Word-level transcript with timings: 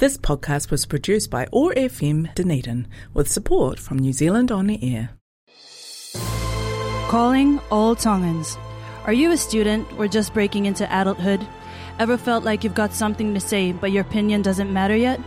This 0.00 0.16
podcast 0.16 0.70
was 0.70 0.86
produced 0.86 1.30
by 1.30 1.46
OAR 1.52 1.74
FM 1.74 2.34
Dunedin 2.34 2.88
with 3.12 3.30
support 3.30 3.78
from 3.78 3.98
New 3.98 4.14
Zealand 4.14 4.50
On 4.50 4.66
the 4.66 4.78
Air. 4.82 5.10
Calling 7.10 7.60
all 7.70 7.94
Tongans. 7.94 8.56
Are 9.04 9.12
you 9.12 9.30
a 9.30 9.36
student 9.36 9.86
or 9.98 10.08
just 10.08 10.32
breaking 10.32 10.64
into 10.64 10.90
adulthood? 10.90 11.46
Ever 11.98 12.16
felt 12.16 12.44
like 12.44 12.64
you've 12.64 12.74
got 12.74 12.94
something 12.94 13.34
to 13.34 13.40
say 13.40 13.72
but 13.72 13.92
your 13.92 14.00
opinion 14.00 14.40
doesn't 14.40 14.72
matter 14.72 14.96
yet? 14.96 15.20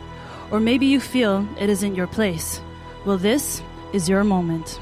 Or 0.50 0.60
maybe 0.60 0.88
you 0.88 1.00
feel 1.00 1.48
it 1.60 1.70
isn't 1.70 1.94
your 1.94 2.08
place? 2.08 2.60
Well, 3.06 3.20
this 3.20 3.62
is 3.94 4.10
your 4.10 4.24
moment. 4.24 4.80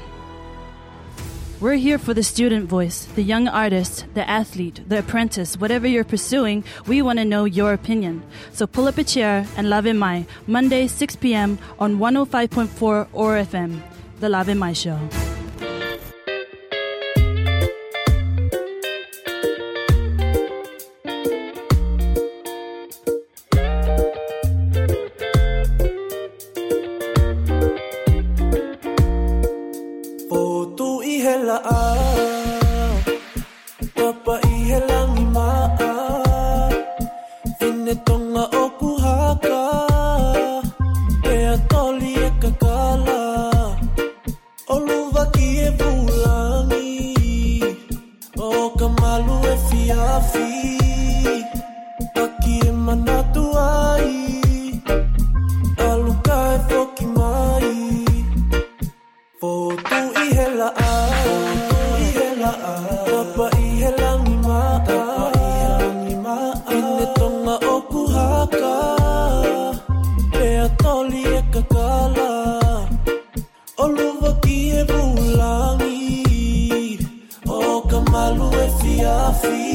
We're 1.62 1.76
here 1.76 1.96
for 1.96 2.12
the 2.12 2.24
student 2.24 2.68
voice, 2.68 3.04
the 3.14 3.22
young 3.22 3.46
artist, 3.46 4.06
the 4.14 4.28
athlete, 4.28 4.80
the 4.88 4.98
apprentice, 4.98 5.56
whatever 5.56 5.86
you're 5.86 6.02
pursuing, 6.02 6.64
we 6.88 7.02
want 7.02 7.20
to 7.20 7.24
know 7.24 7.44
your 7.44 7.72
opinion. 7.72 8.24
So 8.52 8.66
pull 8.66 8.88
up 8.88 8.98
a 8.98 9.04
chair 9.04 9.46
and 9.56 9.70
Lave 9.70 9.94
Mai, 9.94 10.26
Monday, 10.48 10.88
6 10.88 11.14
p.m. 11.14 11.60
on 11.78 11.98
105.4 11.98 13.06
OAR 13.14 13.36
FM, 13.36 13.80
The 14.18 14.28
Lave 14.28 14.56
Mai 14.56 14.72
Show. 14.72 14.98
E 79.12 79.32
fiafi 79.32 79.71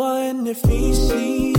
ipua 0.00 0.24
e 0.24 0.32
ne 0.32 0.54
fisi 0.54 1.49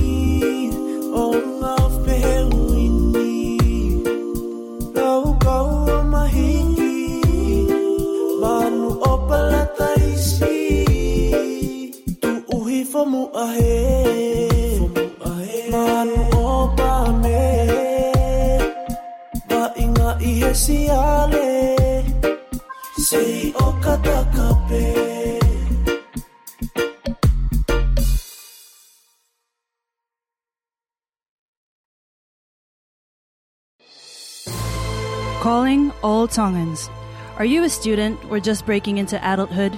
Tongans. 36.32 36.90
Are 37.38 37.46
you 37.46 37.64
a 37.64 37.70
student 37.70 38.20
or 38.30 38.40
just 38.40 38.66
breaking 38.66 38.98
into 38.98 39.18
adulthood? 39.18 39.78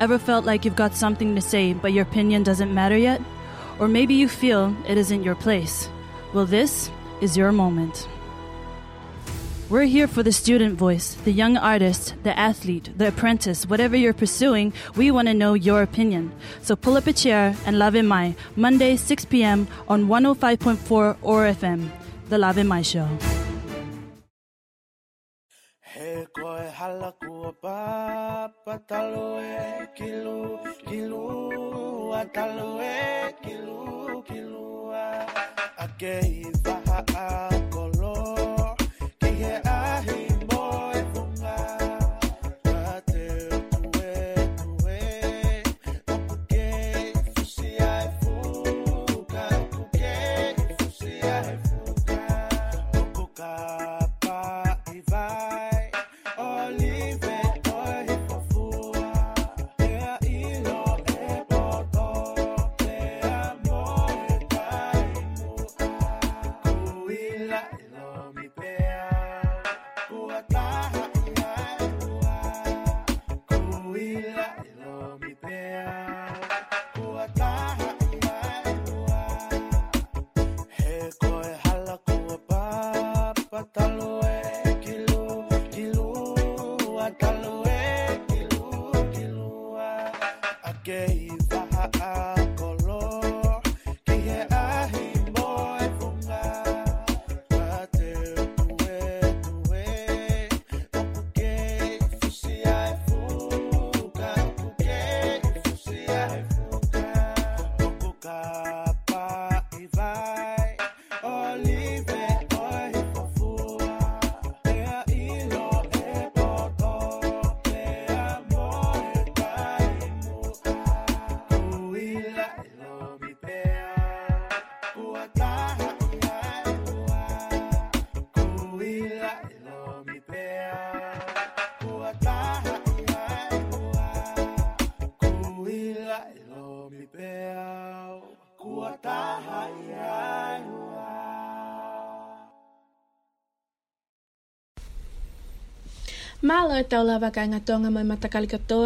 Ever 0.00 0.18
felt 0.18 0.44
like 0.44 0.64
you've 0.64 0.76
got 0.76 0.94
something 0.94 1.34
to 1.34 1.40
say 1.40 1.72
but 1.72 1.92
your 1.92 2.02
opinion 2.02 2.42
doesn't 2.42 2.72
matter 2.72 2.96
yet? 2.96 3.20
Or 3.78 3.88
maybe 3.88 4.14
you 4.14 4.28
feel 4.28 4.74
it 4.86 4.98
isn't 4.98 5.22
your 5.22 5.34
place? 5.34 5.88
Well, 6.32 6.46
this 6.46 6.90
is 7.20 7.36
your 7.36 7.52
moment. 7.52 8.08
We're 9.70 9.84
here 9.84 10.08
for 10.08 10.24
the 10.24 10.32
student 10.32 10.76
voice, 10.76 11.14
the 11.24 11.30
young 11.30 11.56
artist, 11.56 12.14
the 12.24 12.36
athlete, 12.36 12.90
the 12.96 13.06
apprentice, 13.06 13.66
whatever 13.66 13.96
you're 13.96 14.12
pursuing, 14.12 14.72
we 14.96 15.12
want 15.12 15.28
to 15.28 15.34
know 15.34 15.54
your 15.54 15.82
opinion. 15.82 16.32
So 16.60 16.74
pull 16.74 16.96
up 16.96 17.06
a 17.06 17.12
chair 17.12 17.54
and 17.64 17.78
Lave 17.78 18.04
Mai, 18.04 18.34
Monday, 18.56 18.96
6 18.96 19.26
p.m. 19.26 19.68
on 19.86 20.08
105.4 20.08 21.16
OAR 21.22 21.44
FM, 21.44 21.88
The 22.30 22.38
Lave 22.38 22.66
Mai 22.66 22.82
Show. 22.82 23.39
Koe 26.90 26.98
hala 26.98 27.12
kua 27.12 27.52
papa 27.62 28.78
talo 28.88 29.38
e 29.40 29.86
kilu 29.94 30.58
kilu 30.88 32.12
a 32.12 32.24
talo 32.34 32.80
e 32.82 33.32
kilu 33.42 34.22
kilu 34.22 34.92
a. 34.92 35.06
A 35.78 37.49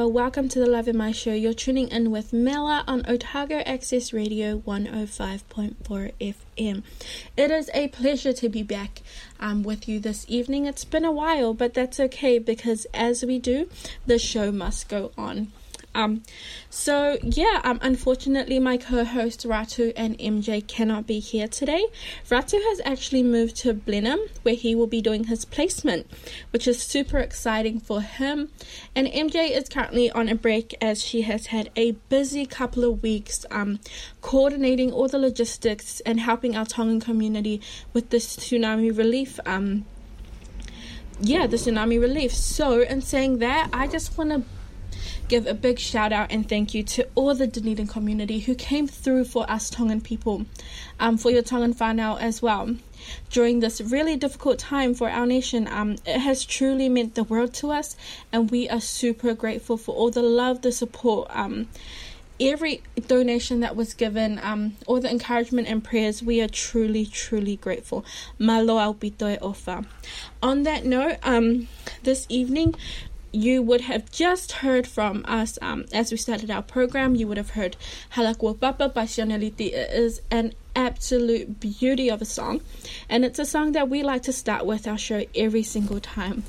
Welcome 0.09 0.49
to 0.49 0.59
the 0.59 0.67
Lave 0.67 0.93
Mai 0.93 1.13
Show. 1.13 1.33
You're 1.33 1.55
tuning 1.55 1.87
in 1.87 2.11
with 2.11 2.33
Mela 2.33 2.83
on 2.89 3.07
Otago 3.07 3.59
Access 3.59 4.13
Radio 4.13 4.59
105.4 4.59 5.77
FM. 6.21 6.83
It 7.37 7.51
is 7.53 7.71
a 7.73 7.87
pleasure 7.87 8.33
to 8.33 8.49
be 8.49 8.65
back 8.65 9.03
um, 9.39 9.63
with 9.63 9.89
you 9.89 10.01
this 10.01 10.27
evening. 10.29 10.67
It's 10.67 10.85
been 10.85 11.05
a 11.05 11.13
while, 11.13 11.55
but 11.55 11.75
that's 11.75 12.01
okay 12.01 12.41
because 12.41 12.89
as 12.93 13.25
we 13.25 13.39
do, 13.39 13.69
the 14.05 14.19
show 14.19 14.51
must 14.51 14.89
go 14.89 15.13
on. 15.17 15.53
Um, 15.95 16.23
so 16.71 17.19
yeah, 17.23 17.61
um, 17.65 17.79
unfortunately, 17.83 18.59
my 18.59 18.77
co-host 18.77 19.47
Ratu 19.47 19.93
and 19.97 20.19
MJ 20.19 20.67
cannot 20.67 21.07
be 21.07 21.21
here 21.21 21.47
today. 21.47 21.87
Ratu 22.29 22.61
has 22.61 22.81
actually 22.85 23.23
moved 23.23 23.57
to 23.57 23.73
Blenheim, 23.73 24.21
where 24.43 24.55
he 24.55 24.75
will 24.75 24.87
be 24.87 25.01
doing 25.01 25.25
his 25.25 25.45
placement, 25.45 26.07
which 26.51 26.67
is 26.67 26.83
super 26.83 27.19
exciting 27.19 27.79
for 27.79 28.01
him. 28.01 28.51
And 28.95 29.07
MJ 29.07 29.51
is 29.51 29.69
currently 29.69 30.11
on 30.11 30.29
a 30.29 30.35
break 30.35 30.75
as 30.81 31.03
she 31.03 31.23
has 31.23 31.47
had 31.47 31.71
a 31.77 31.93
busy 32.09 32.47
couple 32.47 32.85
of 32.85 33.03
weeks, 33.03 33.47
um, 33.51 33.79
coordinating 34.21 34.93
all 34.93 35.09
the 35.09 35.19
logistics 35.19 36.01
and 36.01 36.21
helping 36.21 36.57
our 36.57 36.67
Tongan 36.67 37.01
community 37.01 37.61
with 37.93 38.11
this 38.11 38.37
tsunami 38.37 38.97
relief. 38.97 39.39
Um, 39.47 39.85
yeah, 41.21 41.47
the 41.47 41.57
tsunami 41.57 42.01
relief. 42.01 42.35
So, 42.35 42.81
in 42.81 43.01
saying 43.01 43.39
that, 43.39 43.71
I 43.73 43.87
just 43.87 44.19
want 44.19 44.31
to 44.31 44.43
give 45.29 45.47
a 45.47 45.55
big 45.55 45.79
shout 45.79 46.13
out 46.13 46.31
and 46.31 46.49
thank 46.49 46.75
you 46.75 46.83
to 46.83 47.09
all 47.15 47.35
the 47.35 47.47
Dunedin 47.47 47.87
community 47.87 48.41
who 48.41 48.55
came 48.55 48.87
through 48.87 49.25
for 49.25 49.51
us 49.51 49.71
Tongan 49.71 50.01
people, 50.01 50.45
um, 51.01 51.17
for 51.17 51.31
your 51.31 51.43
Tongan 51.43 51.75
whānau 51.75 52.21
as 52.21 52.43
well. 52.43 52.77
During 53.31 53.61
this 53.61 53.81
really 53.81 54.17
difficult 54.17 54.59
time 54.59 54.95
for 54.95 55.11
our 55.11 55.27
nation, 55.27 55.69
um, 55.69 55.97
it 56.07 56.19
has 56.19 56.45
truly 56.45 56.89
meant 56.89 57.15
the 57.15 57.25
world 57.25 57.55
to 57.55 57.71
us, 57.71 57.97
and 58.33 58.51
we 58.51 58.69
are 58.69 58.81
super 58.81 59.35
grateful 59.35 59.77
for 59.77 59.95
all 59.95 60.11
the 60.11 60.23
love, 60.23 60.63
the 60.63 60.73
support, 60.73 61.29
um, 61.31 61.69
every 62.41 62.83
donation 63.07 63.61
that 63.61 63.77
was 63.77 63.95
given, 63.95 64.41
um, 64.43 64.77
all 64.87 65.01
the 65.01 65.11
encouragement 65.11 65.69
and 65.69 65.85
prayers. 65.85 66.23
We 66.23 66.41
are 66.41 66.49
truly, 66.49 67.07
truly 67.07 67.57
grateful. 67.57 68.05
Malo 68.39 68.79
au 68.79 68.95
pito 68.95 69.33
e 69.33 69.39
ofa. 69.39 69.87
On 70.43 70.63
that 70.65 70.85
note, 70.85 71.19
um, 71.23 71.69
this 72.03 72.27
evening 72.29 72.75
you 73.35 73.63
would 73.63 73.83
have 73.83 74.11
just 74.13 74.53
heard 74.53 74.87
from 74.87 75.25
us 75.27 75.59
um, 75.61 75.85
as 75.93 76.13
we 76.13 76.17
started 76.17 76.51
our 76.51 76.63
program. 76.63 77.17
You 77.17 77.27
would 77.27 77.37
have 77.37 77.51
heard 77.51 77.77
Halakua 78.13 78.61
Papa 78.61 78.89
by 78.89 79.05
Shaneliti. 79.05 79.73
It 79.73 79.91
is 79.91 80.23
an 80.31 80.55
absolute 80.77 81.59
beauty 81.59 82.09
of 82.09 82.23
a 82.23 82.25
song, 82.25 82.61
and 83.09 83.25
it's 83.25 83.39
a 83.39 83.45
song 83.45 83.73
that 83.73 83.89
we 83.89 84.03
like 84.03 84.23
to 84.23 84.33
start 84.33 84.65
with 84.65 84.87
our 84.87 84.99
show 84.99 85.25
every 85.35 85.63
single 85.65 86.01
time. 86.01 86.45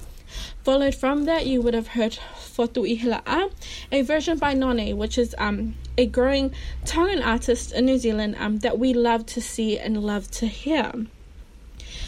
Followed 0.64 0.96
from 0.96 1.26
that, 1.26 1.48
you 1.48 1.62
would 1.62 1.74
have 1.74 1.90
heard 1.90 2.20
Fotu 2.36 2.86
Ihila'a, 2.86 3.52
a 3.92 4.02
version 4.02 4.38
by 4.38 4.54
None, 4.54 4.96
which 4.98 5.18
is 5.18 5.34
um, 5.38 5.76
a 5.98 6.06
growing 6.06 6.54
Tongan 6.86 7.24
artist 7.24 7.72
in 7.72 7.86
New 7.86 7.98
Zealand 7.98 8.36
um, 8.40 8.58
that 8.60 8.78
we 8.78 8.94
love 8.94 9.26
to 9.28 9.42
see 9.42 9.80
and 9.80 10.04
love 10.04 10.30
to 10.32 10.48
hear. 10.48 10.92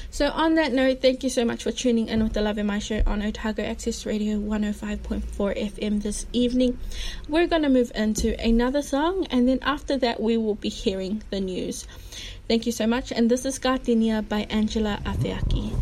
So, 0.10 0.30
on 0.30 0.56
that 0.56 0.72
note, 0.72 1.02
thank 1.02 1.24
you 1.24 1.30
so 1.30 1.44
much 1.44 1.64
for 1.64 1.72
tuning 1.72 2.08
in 2.08 2.24
with 2.24 2.34
the 2.34 2.42
Lave 2.42 2.64
Mai 2.64 2.80
Show 2.80 3.04
on 3.06 3.22
Otago 3.22 3.64
Access 3.64 4.06
Radio 4.06 4.38
105.4 4.38 5.22
FM 5.22 6.02
this 6.02 6.26
evening. 6.32 6.80
We're 7.28 7.48
going 7.48 7.64
to 7.64 7.70
move 7.70 7.92
into 7.94 8.40
another 8.40 8.82
song, 8.82 9.28
and 9.30 9.48
then 9.48 9.60
after 9.62 9.98
that, 9.98 10.22
we 10.22 10.38
will 10.38 10.56
be 10.56 10.70
hearing 10.70 11.24
the 11.30 11.42
news. 11.42 11.86
Thank 12.48 12.66
you 12.66 12.72
so 12.72 12.88
much, 12.88 13.12
and 13.12 13.30
this 13.30 13.46
is 13.46 13.60
Gardenia 13.60 14.22
by 14.22 14.48
Angela 14.50 15.02
Afeaki. 15.06 15.74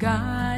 Kae 0.00 0.49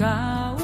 Kau 0.00 0.59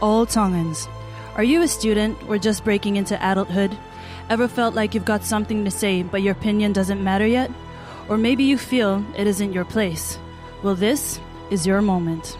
all 0.00 0.26
Tongans. 0.26 0.88
Are 1.36 1.44
you 1.44 1.62
a 1.62 1.68
student 1.68 2.18
or 2.28 2.38
just 2.38 2.64
breaking 2.64 2.96
into 2.96 3.16
adulthood? 3.16 3.76
Ever 4.30 4.48
felt 4.48 4.74
like 4.74 4.94
you've 4.94 5.04
got 5.04 5.24
something 5.24 5.64
to 5.64 5.70
say, 5.70 6.02
but 6.02 6.22
your 6.22 6.32
opinion 6.32 6.72
doesn't 6.72 7.02
matter 7.02 7.26
yet? 7.26 7.50
Or 8.08 8.16
maybe 8.16 8.44
you 8.44 8.58
feel 8.58 9.04
it 9.16 9.26
isn't 9.26 9.52
your 9.52 9.64
place? 9.64 10.18
Well, 10.62 10.74
this 10.74 11.20
is 11.50 11.66
your 11.66 11.82
moment. 11.82 12.36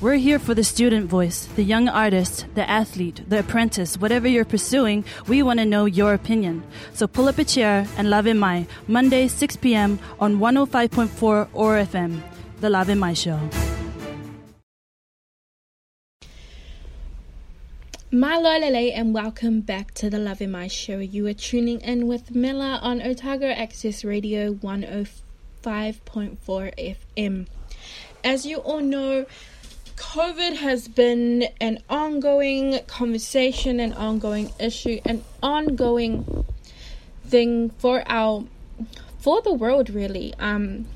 We're 0.00 0.14
here 0.14 0.38
for 0.38 0.54
the 0.54 0.62
student 0.62 1.06
voice, 1.06 1.46
the 1.56 1.64
young 1.64 1.88
artist, 1.88 2.46
the 2.54 2.68
athlete, 2.70 3.22
the 3.28 3.40
apprentice, 3.40 3.96
whatever 3.96 4.28
you're 4.28 4.44
pursuing, 4.44 5.04
we 5.26 5.42
want 5.42 5.58
to 5.58 5.64
know 5.64 5.86
your 5.86 6.14
opinion. 6.14 6.62
So 6.94 7.08
pull 7.08 7.26
up 7.26 7.38
a 7.38 7.44
chair 7.44 7.84
and 7.96 8.08
Lave 8.08 8.36
Mai, 8.36 8.68
Monday, 8.86 9.26
6 9.26 9.56
p.m. 9.56 9.98
on 10.20 10.38
105.4 10.38 11.48
OAR 11.52 11.74
FM, 11.82 12.20
The 12.60 12.70
Lave 12.70 12.96
Mai 12.96 13.12
Show. 13.12 13.67
Malolele 18.10 18.90
and 18.94 19.12
welcome 19.12 19.60
back 19.60 19.92
to 19.92 20.08
the 20.08 20.18
Lave 20.18 20.48
Mai 20.48 20.66
Show. 20.66 20.98
You 20.98 21.26
are 21.26 21.34
tuning 21.34 21.82
in 21.82 22.06
with 22.06 22.34
Miller 22.34 22.78
on 22.80 23.02
Otago 23.02 23.48
Access 23.48 24.02
Radio 24.02 24.54
105.4 24.54 26.38
FM. 26.46 27.46
As 28.24 28.46
you 28.46 28.60
all 28.60 28.80
know, 28.80 29.26
COVID 29.96 30.56
has 30.56 30.88
been 30.88 31.48
an 31.60 31.82
ongoing 31.90 32.80
conversation, 32.86 33.78
an 33.78 33.92
ongoing 33.92 34.52
issue, 34.58 35.02
an 35.04 35.22
ongoing 35.42 36.46
thing 37.26 37.68
for 37.76 38.02
our 38.06 38.42
for 39.18 39.42
the 39.42 39.52
world 39.52 39.90
really. 39.90 40.32
Um 40.38 40.86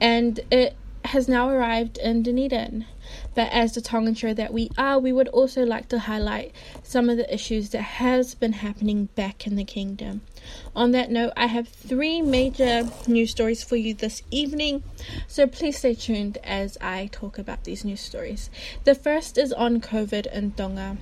and 0.00 0.38
it 0.52 0.76
has 1.06 1.26
now 1.26 1.48
arrived 1.48 1.98
in 1.98 2.22
Dunedin. 2.22 2.86
But 3.34 3.50
as 3.52 3.74
the 3.74 3.80
Tongan 3.80 4.14
show 4.14 4.34
that 4.34 4.52
we 4.52 4.70
are, 4.76 4.98
we 4.98 5.12
would 5.12 5.28
also 5.28 5.64
like 5.64 5.88
to 5.88 6.00
highlight 6.00 6.52
some 6.82 7.08
of 7.08 7.16
the 7.16 7.32
issues 7.32 7.70
that 7.70 7.82
has 7.82 8.34
been 8.34 8.54
happening 8.54 9.06
back 9.14 9.46
in 9.46 9.56
the 9.56 9.64
kingdom. 9.64 10.22
On 10.74 10.92
that 10.92 11.10
note, 11.10 11.32
I 11.36 11.46
have 11.46 11.68
three 11.68 12.22
major 12.22 12.88
news 13.06 13.30
stories 13.30 13.62
for 13.62 13.76
you 13.76 13.94
this 13.94 14.22
evening, 14.30 14.82
so 15.28 15.46
please 15.46 15.78
stay 15.78 15.94
tuned 15.94 16.38
as 16.44 16.76
I 16.80 17.08
talk 17.12 17.38
about 17.38 17.64
these 17.64 17.84
news 17.84 18.00
stories. 18.00 18.50
The 18.84 18.94
first 18.94 19.38
is 19.38 19.52
on 19.52 19.80
COVID 19.80 20.26
in 20.32 20.52
Tonga. 20.52 20.96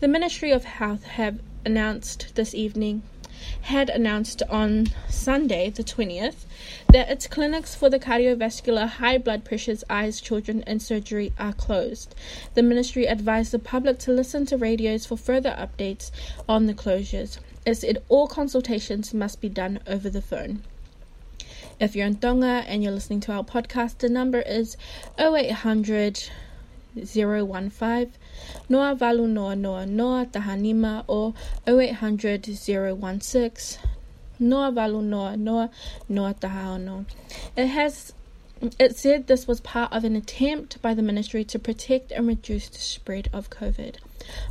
The 0.00 0.08
Ministry 0.08 0.50
of 0.50 0.64
Health 0.64 1.04
have 1.04 1.40
announced 1.64 2.34
this 2.34 2.54
evening 2.54 3.02
had 3.62 3.90
announced 3.90 4.42
on 4.48 4.88
Sunday, 5.08 5.70
the 5.70 5.82
20th, 5.82 6.44
that 6.92 7.08
its 7.08 7.26
clinics 7.26 7.74
for 7.74 7.90
the 7.90 7.98
cardiovascular, 7.98 8.88
high 8.88 9.18
blood 9.18 9.44
pressures, 9.44 9.82
eyes, 9.88 10.20
children, 10.20 10.62
and 10.66 10.80
surgery 10.80 11.32
are 11.38 11.52
closed. 11.52 12.14
The 12.54 12.62
ministry 12.62 13.06
advised 13.06 13.52
the 13.52 13.58
public 13.58 13.98
to 14.00 14.12
listen 14.12 14.46
to 14.46 14.56
radios 14.56 15.06
for 15.06 15.16
further 15.16 15.56
updates 15.58 16.10
on 16.48 16.66
the 16.66 16.74
closures. 16.74 17.38
as 17.66 17.82
It 17.82 18.04
all 18.08 18.26
consultations 18.26 19.14
must 19.14 19.40
be 19.40 19.48
done 19.48 19.80
over 19.86 20.10
the 20.10 20.22
phone. 20.22 20.62
If 21.80 21.96
you're 21.96 22.06
in 22.06 22.16
Tonga 22.16 22.64
and 22.68 22.82
you're 22.82 22.92
listening 22.92 23.20
to 23.20 23.32
our 23.32 23.44
podcast, 23.44 23.98
the 23.98 24.08
number 24.08 24.40
is 24.40 24.76
0800 25.18 26.30
015 26.96 28.12
Noa 28.68 28.94
Valu 28.94 29.28
Noa 29.28 29.54
Noa 29.56 29.86
Noa 29.86 30.26
Tahanima 30.26 31.04
or 31.06 31.34
0800 31.66 32.44
016 32.46 33.78
Noa 34.38 34.72
Valu 34.72 35.02
Noa 35.02 35.36
Noa 35.36 35.70
Noa 36.08 36.34
Tahaono. 36.34 37.06
It 37.56 37.66
has 37.66 38.12
it 38.78 38.96
said 38.96 39.26
this 39.26 39.46
was 39.46 39.60
part 39.60 39.92
of 39.92 40.04
an 40.04 40.16
attempt 40.16 40.80
by 40.80 40.94
the 40.94 41.02
ministry 41.02 41.44
to 41.44 41.58
protect 41.58 42.12
and 42.12 42.26
reduce 42.26 42.68
the 42.68 42.78
spread 42.78 43.28
of 43.32 43.50
COVID. 43.50 43.96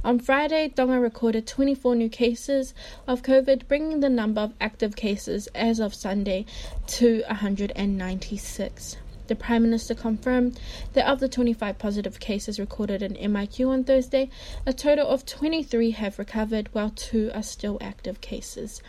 On 0.03 0.19
Friday, 0.19 0.69
Tonga 0.69 1.00
recorded 1.00 1.47
24 1.47 1.95
new 1.95 2.09
cases 2.09 2.75
of 3.07 3.23
COVID, 3.23 3.67
bringing 3.67 4.01
the 4.01 4.09
number 4.09 4.41
of 4.41 4.53
active 4.62 4.95
cases 4.95 5.47
as 5.55 5.79
of 5.79 5.95
Sunday 5.95 6.45
to 6.88 7.23
196. 7.27 8.97
The 9.27 9.35
Prime 9.35 9.63
Minister 9.63 9.95
confirmed 9.95 10.59
that 10.93 11.07
of 11.07 11.19
the 11.19 11.29
25 11.29 11.77
positive 11.77 12.19
cases 12.19 12.59
recorded 12.59 13.01
in 13.01 13.15
MIQ 13.15 13.69
on 13.69 13.83
Thursday, 13.83 14.29
a 14.65 14.73
total 14.73 15.07
of 15.07 15.25
23 15.25 15.91
have 15.91 16.19
recovered, 16.19 16.69
while 16.73 16.89
two 16.89 17.31
are 17.33 17.43
still 17.43 17.77
active 17.81 18.21
cases. 18.21 18.81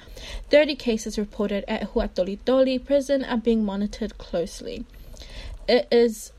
30 0.50 0.76
cases 0.76 1.18
reported 1.18 1.64
at 1.68 1.92
Huatolitoli 1.92 2.84
prison 2.84 3.24
are 3.24 3.38
being 3.38 3.64
monitored 3.64 4.18
closely. 4.18 4.84
It 5.68 5.88
is 5.90 6.32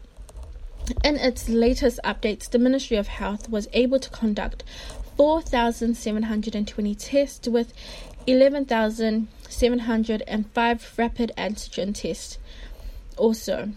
in 1.04 1.16
its 1.16 1.50
latest 1.50 2.00
updates, 2.04 2.48
the 2.50 2.60
Ministry 2.60 2.98
of 2.98 3.08
Health 3.08 3.50
was 3.50 3.68
able 3.74 4.00
to 4.00 4.10
conduct 4.12 4.64
4,720 5.18 6.96
tests 6.96 7.48
with 7.48 7.74
11,705 8.28 10.94
rapid 10.98 11.32
antigen 11.38 11.96
tests. 11.96 12.38
Also, 13.18 13.70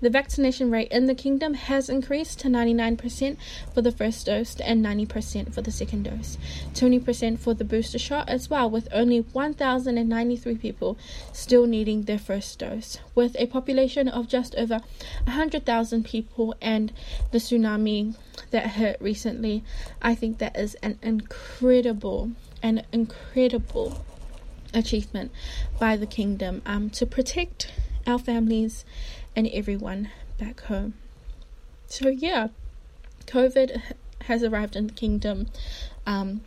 the 0.00 0.10
vaccination 0.10 0.70
rate 0.70 0.90
in 0.90 1.06
the 1.06 1.14
kingdom 1.14 1.54
has 1.54 1.88
increased 1.88 2.40
to 2.40 2.48
99% 2.48 3.36
for 3.74 3.82
the 3.82 3.92
first 3.92 4.26
dose 4.26 4.56
and 4.60 4.84
90% 4.84 5.52
for 5.52 5.62
the 5.62 5.70
second 5.70 6.04
dose, 6.04 6.38
20% 6.74 7.38
for 7.38 7.54
the 7.54 7.64
booster 7.64 7.98
shot 7.98 8.28
as 8.28 8.48
well, 8.48 8.68
with 8.68 8.88
only 8.92 9.20
1,093 9.20 10.56
people 10.56 10.96
still 11.32 11.66
needing 11.66 12.02
their 12.02 12.18
first 12.18 12.58
dose. 12.58 12.98
With 13.14 13.36
a 13.38 13.46
population 13.46 14.08
of 14.08 14.28
just 14.28 14.54
over 14.56 14.80
100,000 15.24 16.04
people 16.04 16.54
and 16.60 16.92
the 17.30 17.38
tsunami 17.38 18.16
that 18.50 18.70
hit 18.72 18.96
recently, 19.00 19.62
I 20.00 20.14
think 20.14 20.38
that 20.38 20.56
is 20.56 20.74
an 20.76 20.98
incredible, 21.02 22.30
an 22.62 22.84
incredible 22.92 24.04
achievement 24.72 25.32
by 25.78 25.96
the 25.96 26.06
kingdom 26.06 26.62
um, 26.64 26.90
to 26.90 27.06
protect 27.06 27.70
our 28.06 28.18
families 28.18 28.84
and 29.36 29.48
everyone 29.48 30.10
back 30.38 30.60
home. 30.62 30.94
So, 31.86 32.08
yeah, 32.08 32.48
COVID 33.26 33.82
has 34.22 34.42
arrived 34.42 34.76
in 34.76 34.88
the 34.88 34.92
kingdom 34.92 35.46
um, 36.06 36.42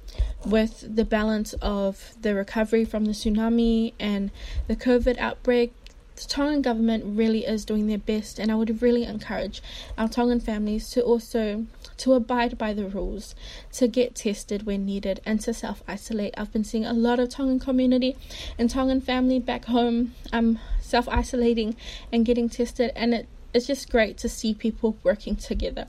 with 0.46 0.96
the 0.96 1.06
balance 1.06 1.54
of 1.62 2.13
the 2.22 2.36
recovery 2.36 2.86
from 2.86 3.06
the 3.06 3.12
tsunami 3.12 3.94
and 4.00 4.32
the 4.68 4.75
COVID 4.75 5.18
outbreak. 5.18 5.74
The 6.15 6.26
Tongan 6.28 6.62
government 6.62 7.17
really 7.17 7.43
is 7.46 7.65
doing 7.65 7.88
their 7.88 7.98
best, 7.98 8.38
and 8.38 8.52
I 8.52 8.56
would 8.56 8.84
really 8.84 9.04
encourage 9.04 9.63
our 9.98 10.08
Tongan 10.08 10.39
families 10.39 10.89
to 10.91 11.02
also 11.02 11.65
to 11.98 12.13
abide 12.13 12.56
by 12.56 12.72
the 12.74 12.88
rules, 12.88 13.34
to 13.74 13.88
get 13.88 14.13
tested 14.13 14.65
when 14.67 14.86
needed, 14.86 15.22
and 15.26 15.41
to 15.41 15.54
self 15.56 15.82
isolate. 15.88 16.36
I've 16.38 16.54
been 16.54 16.63
seeing 16.63 16.86
a 16.86 16.93
lot 16.93 17.19
of 17.19 17.30
Tongan 17.30 17.60
community 17.60 18.15
and 18.60 18.69
Tongan 18.69 19.02
family 19.02 19.39
back 19.39 19.65
home 19.65 20.13
um, 20.32 20.60
self 20.93 21.10
isolating 21.10 21.75
and 22.12 22.23
getting 22.23 22.47
tested, 22.47 22.91
and 22.95 23.15
it 23.15 23.27
it's 23.51 23.65
just 23.65 23.89
great 23.89 24.15
to 24.19 24.29
see 24.29 24.53
people 24.53 24.97
working 25.01 25.36
together. 25.36 25.88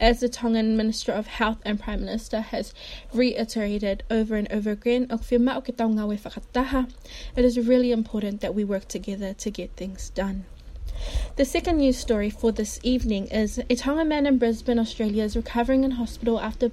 As 0.00 0.20
the 0.20 0.28
Tongan 0.28 0.76
Minister 0.76 1.10
of 1.10 1.26
Health 1.26 1.58
and 1.64 1.80
Prime 1.80 2.04
Minister 2.04 2.40
has 2.40 2.72
reiterated 3.12 4.04
over 4.10 4.36
and 4.36 4.50
over 4.52 4.70
again, 4.70 5.08
it 5.10 5.20
is 7.36 7.58
really 7.58 7.90
important 7.92 8.40
that 8.40 8.54
we 8.54 8.64
work 8.64 8.86
together 8.86 9.34
to 9.34 9.50
get 9.50 9.72
things 9.76 10.10
done. 10.10 10.44
The 11.34 11.44
second 11.44 11.78
news 11.78 11.98
story 11.98 12.30
for 12.30 12.52
this 12.52 12.78
evening 12.84 13.26
is 13.26 13.60
a 13.68 13.74
Tongan 13.74 14.08
man 14.08 14.26
in 14.26 14.38
Brisbane, 14.38 14.78
Australia 14.78 15.24
is 15.24 15.36
recovering 15.36 15.82
in 15.82 15.92
hospital 15.92 16.38
after 16.38 16.70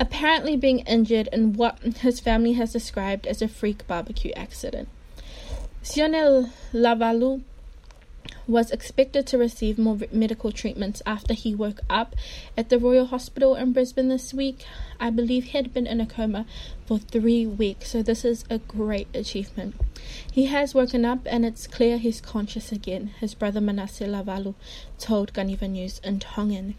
apparently 0.00 0.56
being 0.56 0.78
injured 0.80 1.28
in 1.30 1.52
what 1.52 1.78
his 1.78 2.20
family 2.20 2.54
has 2.54 2.72
described 2.72 3.26
as 3.26 3.42
a 3.42 3.48
freak 3.48 3.86
barbecue 3.86 4.32
accident. 4.32 4.88
Sione 5.82 6.48
Lavalu 6.72 7.42
was 8.46 8.70
expected 8.70 9.26
to 9.26 9.36
receive 9.36 9.80
more 9.80 9.98
medical 10.12 10.52
treatments 10.52 11.02
after 11.04 11.34
he 11.34 11.56
woke 11.56 11.80
up 11.90 12.14
at 12.56 12.68
the 12.68 12.78
Royal 12.78 13.06
Hospital 13.06 13.56
in 13.56 13.72
Brisbane 13.72 14.08
this 14.08 14.32
week. 14.32 14.64
I 15.00 15.10
believe 15.10 15.44
he 15.44 15.58
had 15.58 15.74
been 15.74 15.88
in 15.88 16.00
a 16.00 16.06
coma 16.06 16.46
for 16.86 16.98
three 16.98 17.46
weeks, 17.46 17.90
so 17.90 18.00
this 18.00 18.24
is 18.24 18.44
a 18.48 18.58
great 18.58 19.08
achievement. 19.12 19.74
He 20.30 20.46
has 20.46 20.72
woken 20.72 21.04
up 21.04 21.20
and 21.26 21.44
it's 21.44 21.66
clear 21.66 21.98
he's 21.98 22.20
conscious 22.20 22.70
again, 22.70 23.08
his 23.18 23.34
brother 23.34 23.60
Manasseh 23.60 24.04
Lavalu 24.04 24.54
told 24.98 25.32
Kaniva 25.32 25.68
News 25.68 26.00
in 26.04 26.20
Tongan. 26.20 26.76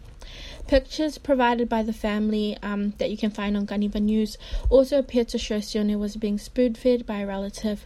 Pictures 0.67 1.17
provided 1.17 1.67
by 1.67 1.83
the 1.83 1.91
family 1.91 2.57
um, 2.63 2.93
that 2.99 3.11
you 3.11 3.17
can 3.17 3.31
find 3.31 3.57
on 3.57 3.67
Kaniva 3.67 4.01
News 4.01 4.37
also 4.69 4.97
appear 4.97 5.25
to 5.25 5.37
show 5.37 5.57
Sione 5.57 5.99
was 5.99 6.15
being 6.15 6.37
spoon 6.37 6.73
fed 6.75 7.05
by 7.05 7.19
a 7.19 7.27
relative 7.27 7.85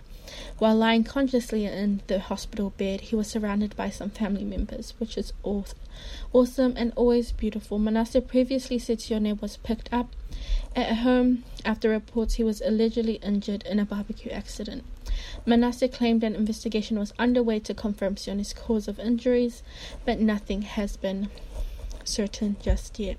while 0.57 0.75
lying 0.75 1.03
consciously 1.03 1.65
in 1.65 2.01
the 2.07 2.19
hospital 2.19 2.71
bed, 2.77 3.01
he 3.01 3.15
was 3.15 3.27
surrounded 3.27 3.75
by 3.75 3.89
some 3.89 4.09
family 4.09 4.43
members, 4.43 4.93
which 4.97 5.17
is 5.17 5.33
awesome 5.43 6.73
and 6.75 6.93
always 6.95 7.31
beautiful. 7.31 7.79
Manasseh 7.79 8.21
previously 8.21 8.79
said 8.79 8.99
Sione 8.99 9.39
was 9.41 9.57
picked 9.57 9.89
up 9.91 10.15
at 10.75 10.97
home 10.97 11.43
after 11.65 11.89
reports 11.89 12.35
he 12.35 12.43
was 12.43 12.61
allegedly 12.61 13.15
injured 13.23 13.63
in 13.65 13.79
a 13.79 13.85
barbecue 13.85 14.31
accident. 14.31 14.83
Manasseh 15.45 15.87
claimed 15.87 16.23
an 16.23 16.35
investigation 16.35 16.99
was 16.99 17.13
underway 17.17 17.59
to 17.59 17.73
confirm 17.73 18.15
Sione's 18.15 18.53
cause 18.53 18.87
of 18.87 18.99
injuries, 18.99 19.63
but 20.05 20.19
nothing 20.19 20.61
has 20.63 20.97
been 20.97 21.29
certain 22.07 22.57
just 22.61 22.99
yet. 22.99 23.17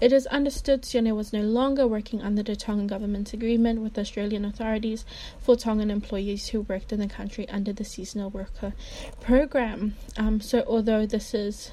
It 0.00 0.12
is 0.12 0.26
understood 0.26 0.82
Sione 0.82 1.14
was 1.14 1.32
no 1.32 1.42
longer 1.42 1.86
working 1.86 2.22
under 2.22 2.42
the 2.42 2.56
Tongan 2.56 2.86
government's 2.86 3.32
agreement 3.32 3.80
with 3.80 3.98
Australian 3.98 4.44
authorities 4.44 5.04
for 5.40 5.56
Tongan 5.56 5.90
employees 5.90 6.48
who 6.48 6.62
worked 6.62 6.92
in 6.92 7.00
the 7.00 7.06
country 7.06 7.48
under 7.48 7.72
the 7.72 7.84
seasonal 7.84 8.30
worker 8.30 8.74
program. 9.20 9.96
Um, 10.16 10.40
so, 10.40 10.64
although 10.66 11.06
this 11.06 11.34
is 11.34 11.70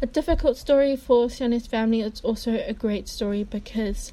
a 0.00 0.06
difficult 0.06 0.56
story 0.56 0.96
for 0.96 1.26
Sione's 1.26 1.66
family, 1.66 2.00
it's 2.00 2.20
also 2.20 2.62
a 2.66 2.72
great 2.72 3.08
story 3.08 3.44
because 3.44 4.12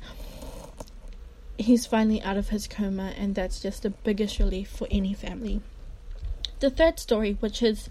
he's 1.57 1.85
finally 1.85 2.21
out 2.21 2.37
of 2.37 2.49
his 2.49 2.67
coma, 2.67 3.13
and 3.17 3.35
that's 3.35 3.59
just 3.59 3.83
the 3.83 3.89
biggest 3.89 4.39
relief 4.39 4.69
for 4.69 4.87
any 4.89 5.13
family. 5.13 5.61
The 6.59 6.69
third 6.69 6.99
story, 6.99 7.37
which 7.39 7.61
is 7.61 7.89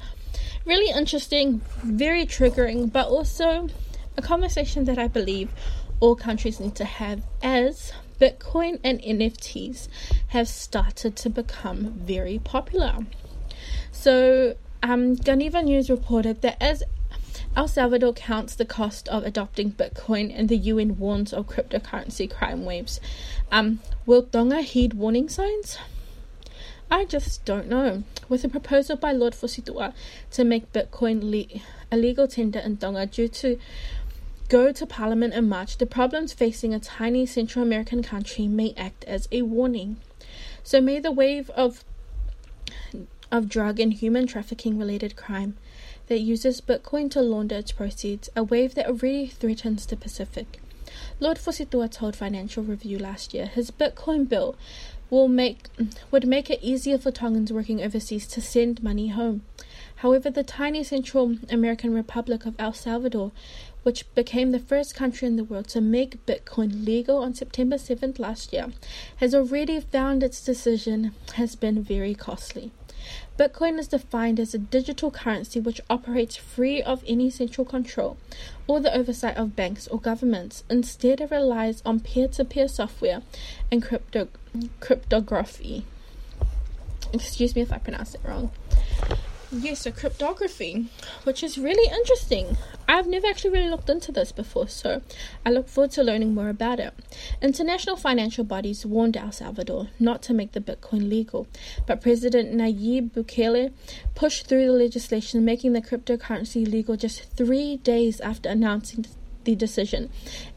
really 0.65 0.91
interesting, 0.91 1.61
very 1.83 2.27
triggering, 2.27 2.93
but 2.93 3.09
also 3.09 3.69
a 4.19 4.23
conversation 4.23 4.85
that 4.85 4.99
I 4.99 5.07
believe 5.07 5.49
all 6.01 6.17
countries 6.17 6.59
need 6.59 6.75
to 6.75 6.85
have 6.85 7.23
as 7.41 7.93
Bitcoin 8.21 8.81
and 8.83 9.01
NFTs 9.01 9.87
have 10.29 10.49
started 10.49 11.15
to 11.17 11.31
become 11.31 11.93
very 11.93 12.41
popular. 12.41 13.07
So, 13.93 14.57
um, 14.83 15.17
Kaniva 15.17 15.65
News 15.65 15.89
reported 15.89 16.43
that 16.43 16.61
as 16.61 16.83
El 17.57 17.69
Salvador 17.69 18.13
counts 18.13 18.57
the 18.57 18.65
cost 18.65 19.09
of 19.09 19.25
adopting 19.25 19.71
Bitcoin 19.71 20.33
and 20.37 20.49
the 20.49 20.57
UN 20.57 20.99
warns 20.99 21.33
of 21.33 21.47
cryptocurrency 21.47 22.29
crime 22.29 22.65
waves, 22.65 23.01
um, 23.53 23.79
will 24.05 24.25
Tonga 24.25 24.63
heed 24.63 24.95
warning 24.95 25.29
signs? 25.29 25.79
I 26.91 27.05
just 27.05 27.45
don't 27.45 27.69
know. 27.69 28.03
With 28.29 28.45
a 28.45 28.49
proposal 28.49 28.97
by 28.97 29.13
Lord 29.13 29.35
Fusitu'a 29.35 29.93
to 30.31 30.45
make 30.45 30.73
Bitcoin 30.73 31.21
le- 31.23 31.61
a 31.93 31.97
legal 31.97 32.27
tender 32.27 32.59
in 32.59 32.79
Tonga 32.79 33.07
due 33.07 33.29
to 33.29 33.59
go 34.49 34.73
to 34.73 34.87
Parliament 34.87 35.35
in 35.35 35.49
March, 35.49 35.77
the 35.77 35.87
problems 35.87 36.33
facing 36.33 36.75
a 36.75 36.81
tiny 36.81 37.27
Central 37.27 37.63
American 37.63 38.03
country 38.03 38.47
may 38.47 38.75
act 38.77 39.05
as 39.05 39.29
a 39.31 39.43
warning. 39.43 39.99
So 40.63 40.81
may 40.81 40.99
the 40.99 41.13
wave 41.13 41.51
of 41.51 41.85
of 43.31 43.49
drug 43.49 43.79
and 43.79 43.93
human 43.93 44.27
trafficking 44.27 44.79
related 44.79 45.15
crime 45.15 45.55
that 46.07 46.21
uses 46.21 46.63
Bitcoin 46.63 47.11
to 47.11 47.21
launder 47.21 47.57
its 47.57 47.73
proceeds, 47.73 48.31
a 48.35 48.43
wave 48.43 48.75
that 48.75 48.87
already 48.87 49.27
threatens 49.27 49.85
the 49.85 49.97
Pacific. 49.97 50.61
Lord 51.21 51.37
Fusitu'a 51.37 51.91
told 51.91 52.17
Financial 52.17 52.63
Review 52.63 52.99
last 52.99 53.35
year 53.35 53.47
his 53.47 53.71
Bitcoin 53.71 54.27
bill 54.27 54.57
will 55.11 55.29
make 55.29 55.69
would 56.11 56.27
make 56.27 56.51
it 56.51 56.63
easier 56.63 56.99
for 56.99 57.11
Tongans 57.11 57.53
working 57.53 57.83
overseas 57.83 58.27
to 58.29 58.41
send 58.41 58.83
money 58.83 59.09
home. 59.09 59.43
However, 59.97 60.31
the 60.31 60.45
tiny 60.45 60.85
Central 60.85 61.37
American 61.51 61.93
Republic 61.93 62.47
of 62.47 62.55
El 62.59 62.73
Salvador 62.73 63.33
which 63.83 64.12
became 64.14 64.53
the 64.53 64.59
first 64.59 64.95
country 64.95 65.27
in 65.27 65.37
the 65.37 65.45
world 65.45 65.69
to 65.69 65.81
make 65.81 66.25
Bitcoin 66.27 66.85
legal 66.85 67.19
on 67.19 67.35
September 67.35 67.77
7th 67.77 68.19
last 68.19 68.53
year, 68.53 68.73
has 69.17 69.35
already 69.35 69.81
found 69.81 70.23
its 70.23 70.45
decision 70.45 71.12
has 71.35 71.57
been 71.57 71.83
very 71.83 72.14
costly. 72.14 72.71
Bitcoin 73.38 73.79
is 73.79 73.88
defined 73.88 74.41
as 74.41 74.53
a 74.53 74.59
digital 74.59 75.11
currency 75.11 75.61
which 75.61 75.81
operates 75.88 76.37
free 76.37 76.83
of 76.83 77.05
any 77.07 77.31
central 77.31 77.64
control 77.64 78.17
or 78.67 78.81
the 78.81 78.93
oversight 78.95 79.37
of 79.37 79.55
banks 79.55 79.87
or 79.88 80.01
governments. 80.01 80.64
Instead, 80.69 81.21
it 81.21 81.31
relies 81.31 81.81
on 81.87 82.01
peer 82.01 82.27
to 82.29 82.45
peer 82.45 82.67
software 82.67 83.23
and 83.71 83.83
crypto- 83.83 84.29
cryptography. 84.81 85.85
Excuse 87.12 87.55
me 87.55 87.62
if 87.62 87.73
I 87.73 87.79
pronounce 87.79 88.14
it 88.14 88.21
wrong. 88.25 88.51
Yes, 89.51 89.81
so 89.81 89.91
cryptography, 89.91 90.89
which 91.25 91.43
is 91.43 91.57
really 91.57 91.91
interesting. 91.91 92.59
I've 92.87 93.07
never 93.07 93.27
actually 93.27 93.49
really 93.49 93.71
looked 93.71 93.89
into 93.89 94.13
this 94.13 94.31
before, 94.31 94.69
so 94.69 95.01
I 95.47 95.51
look 95.51 95.71
forward 95.71 95.93
to 95.93 96.03
learning 96.03 96.35
more 96.35 96.51
about 96.51 96.79
it. 96.81 96.93
International 97.41 97.97
financial 97.97 98.45
bodies 98.45 98.85
warned 98.85 99.17
El 99.17 99.33
Salvador 99.33 99.89
not 99.99 100.21
to 100.25 100.35
make 100.35 100.53
the 100.53 100.61
Bitcoin 100.61 101.09
legal, 101.09 101.47
but 101.87 102.03
President 102.03 102.53
Nayib 102.53 103.13
Bukele 103.13 103.73
pushed 104.15 104.47
through 104.47 104.67
the 104.67 104.73
legislation 104.73 105.47
making 105.47 105.73
the 105.73 105.81
cryptocurrency 105.81 106.71
legal 106.71 106.97
just 106.97 107.23
three 107.35 107.79
days 107.79 108.21
after 108.21 108.51
announcing 108.51 109.07
the 109.44 109.55
decision 109.55 110.11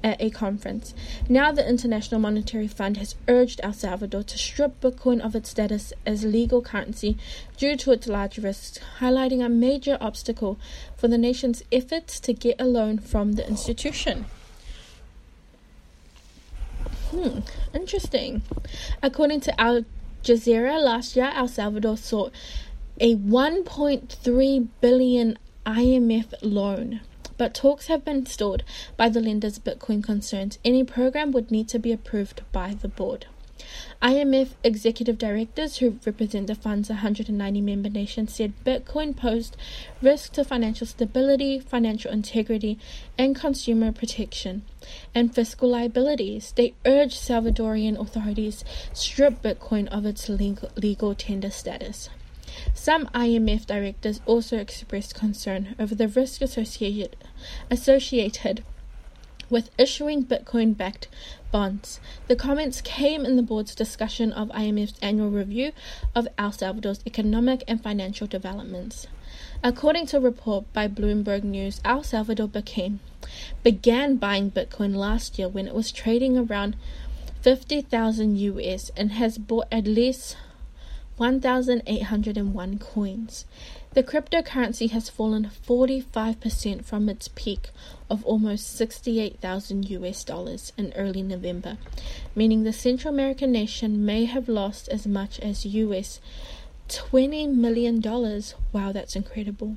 at 0.03 0.21
a 0.21 0.29
conference. 0.29 0.93
Now, 1.29 1.51
the 1.51 1.67
International 1.67 2.19
Monetary 2.19 2.67
Fund 2.67 2.97
has 2.97 3.15
urged 3.27 3.59
El 3.63 3.73
Salvador 3.73 4.23
to 4.23 4.37
strip 4.37 4.79
Bitcoin 4.81 5.21
of 5.21 5.35
its 5.35 5.49
status 5.49 5.93
as 6.05 6.23
legal 6.23 6.61
currency 6.61 7.17
due 7.57 7.75
to 7.77 7.91
its 7.91 8.07
large 8.07 8.37
risks, 8.37 8.79
highlighting 8.99 9.43
a 9.43 9.49
major 9.49 9.97
obstacle 10.01 10.59
for 10.95 11.07
the 11.07 11.17
nation's 11.17 11.63
efforts 11.71 12.19
to 12.19 12.33
get 12.33 12.59
a 12.59 12.65
loan 12.65 12.97
from 12.97 13.33
the 13.33 13.47
institution. 13.47 14.25
Hmm, 17.11 17.39
interesting. 17.73 18.41
According 19.03 19.41
to 19.41 19.61
Al 19.61 19.83
Jazeera, 20.23 20.81
last 20.81 21.15
year 21.15 21.31
El 21.35 21.47
Salvador 21.47 21.97
sought 21.97 22.31
a 22.99 23.15
1.3 23.15 24.67
billion 24.79 25.37
IMF 25.65 26.33
loan 26.41 27.01
but 27.41 27.55
talks 27.55 27.87
have 27.87 28.05
been 28.05 28.23
stalled 28.23 28.61
by 28.97 29.09
the 29.09 29.19
lender's 29.19 29.57
Bitcoin 29.57 30.03
concerns. 30.03 30.59
Any 30.63 30.83
program 30.83 31.31
would 31.31 31.49
need 31.49 31.67
to 31.69 31.79
be 31.79 31.91
approved 31.91 32.43
by 32.51 32.75
the 32.75 32.87
board. 32.87 33.25
IMF 33.99 34.49
executive 34.63 35.17
directors 35.17 35.77
who 35.77 35.97
represent 36.05 36.45
the 36.45 36.53
fund's 36.53 36.89
190 36.89 37.61
member 37.61 37.89
nations 37.89 38.35
said 38.35 38.53
Bitcoin 38.63 39.17
posed 39.17 39.57
risk 40.03 40.33
to 40.33 40.43
financial 40.45 40.85
stability, 40.85 41.59
financial 41.59 42.11
integrity, 42.11 42.77
and 43.17 43.35
consumer 43.35 43.91
protection, 43.91 44.61
and 45.15 45.33
fiscal 45.33 45.69
liabilities. 45.69 46.53
They 46.55 46.75
urged 46.85 47.17
Salvadorian 47.17 47.99
authorities 47.99 48.63
strip 48.93 49.41
Bitcoin 49.41 49.87
of 49.87 50.05
its 50.05 50.29
legal, 50.29 50.69
legal 50.75 51.15
tender 51.15 51.49
status. 51.49 52.07
Some 52.73 53.07
IMF 53.07 53.65
directors 53.65 54.21
also 54.25 54.57
expressed 54.57 55.15
concern 55.15 55.73
over 55.79 55.95
the 55.95 56.07
risk 56.07 56.41
associated 56.41 57.15
associated 57.69 58.63
with 59.49 59.69
issuing 59.77 60.23
Bitcoin 60.23 60.75
backed 60.75 61.07
bonds. 61.51 61.99
The 62.27 62.35
comments 62.35 62.81
came 62.81 63.25
in 63.25 63.35
the 63.35 63.43
board's 63.43 63.75
discussion 63.75 64.31
of 64.31 64.47
IMF's 64.49 64.97
annual 65.01 65.29
review 65.29 65.73
of 66.15 66.27
El 66.37 66.53
Salvador's 66.53 67.01
economic 67.05 67.63
and 67.67 67.83
financial 67.83 68.27
developments. 68.27 69.07
According 69.63 70.07
to 70.07 70.17
a 70.17 70.21
report 70.21 70.71
by 70.73 70.87
Bloomberg 70.87 71.43
News, 71.43 71.81
El 71.83 72.03
Salvador 72.03 72.47
became 72.47 73.01
began 73.61 74.15
buying 74.15 74.49
Bitcoin 74.49 74.95
last 74.95 75.37
year 75.37 75.47
when 75.47 75.67
it 75.67 75.75
was 75.75 75.91
trading 75.91 76.37
around 76.37 76.75
50,000 77.41 78.37
US 78.37 78.91
and 78.95 79.11
has 79.13 79.37
bought 79.37 79.67
at 79.71 79.85
least 79.85 80.37
1,801 81.17 82.79
coins. 82.79 83.45
The 83.93 84.03
cryptocurrency 84.03 84.89
has 84.91 85.09
fallen 85.09 85.51
45% 85.67 86.85
from 86.85 87.09
its 87.09 87.27
peak 87.27 87.71
of 88.09 88.25
almost 88.25 88.71
68,000 88.77 89.89
US 89.89 90.23
dollars 90.23 90.71
in 90.77 90.93
early 90.95 91.21
November, 91.21 91.77
meaning 92.33 92.63
the 92.63 92.71
Central 92.71 93.13
American 93.13 93.51
nation 93.51 94.05
may 94.05 94.23
have 94.23 94.47
lost 94.47 94.87
as 94.87 95.05
much 95.05 95.41
as 95.41 95.65
US 95.65 96.21
20 96.87 97.47
million 97.47 97.99
dollars. 97.99 98.55
Wow, 98.71 98.93
that's 98.93 99.17
incredible. 99.17 99.75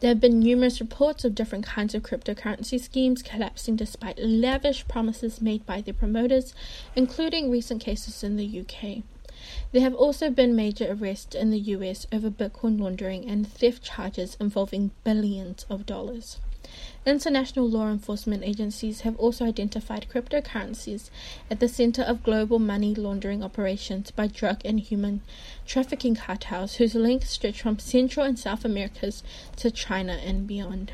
There 0.00 0.08
have 0.08 0.20
been 0.20 0.40
numerous 0.40 0.80
reports 0.80 1.24
of 1.24 1.34
different 1.34 1.64
kinds 1.64 1.94
of 1.94 2.02
cryptocurrency 2.02 2.78
schemes 2.78 3.22
collapsing 3.22 3.76
despite 3.76 4.18
lavish 4.18 4.86
promises 4.86 5.40
made 5.40 5.64
by 5.64 5.80
their 5.80 5.94
promoters, 5.94 6.54
including 6.94 7.50
recent 7.50 7.80
cases 7.80 8.22
in 8.22 8.36
the 8.36 8.60
UK. 8.60 9.02
There 9.72 9.82
have 9.82 9.94
also 9.94 10.30
been 10.30 10.56
major 10.56 10.86
arrests 10.90 11.34
in 11.34 11.50
the 11.50 11.58
US 11.58 12.06
over 12.12 12.30
Bitcoin 12.30 12.80
laundering 12.80 13.28
and 13.28 13.46
theft 13.46 13.82
charges 13.82 14.36
involving 14.40 14.90
billions 15.04 15.66
of 15.68 15.86
dollars. 15.86 16.38
International 17.04 17.68
law 17.68 17.90
enforcement 17.90 18.44
agencies 18.44 19.00
have 19.00 19.16
also 19.16 19.44
identified 19.44 20.06
cryptocurrencies 20.08 21.10
at 21.50 21.58
the 21.58 21.68
center 21.68 22.02
of 22.02 22.22
global 22.22 22.58
money 22.58 22.94
laundering 22.94 23.42
operations 23.42 24.10
by 24.10 24.26
drug 24.26 24.60
and 24.64 24.78
human 24.80 25.20
trafficking 25.66 26.14
cartels 26.14 26.76
whose 26.76 26.94
links 26.94 27.30
stretch 27.30 27.62
from 27.62 27.78
Central 27.78 28.24
and 28.24 28.38
South 28.38 28.64
Americas 28.64 29.22
to 29.56 29.70
China 29.70 30.12
and 30.12 30.46
beyond. 30.46 30.92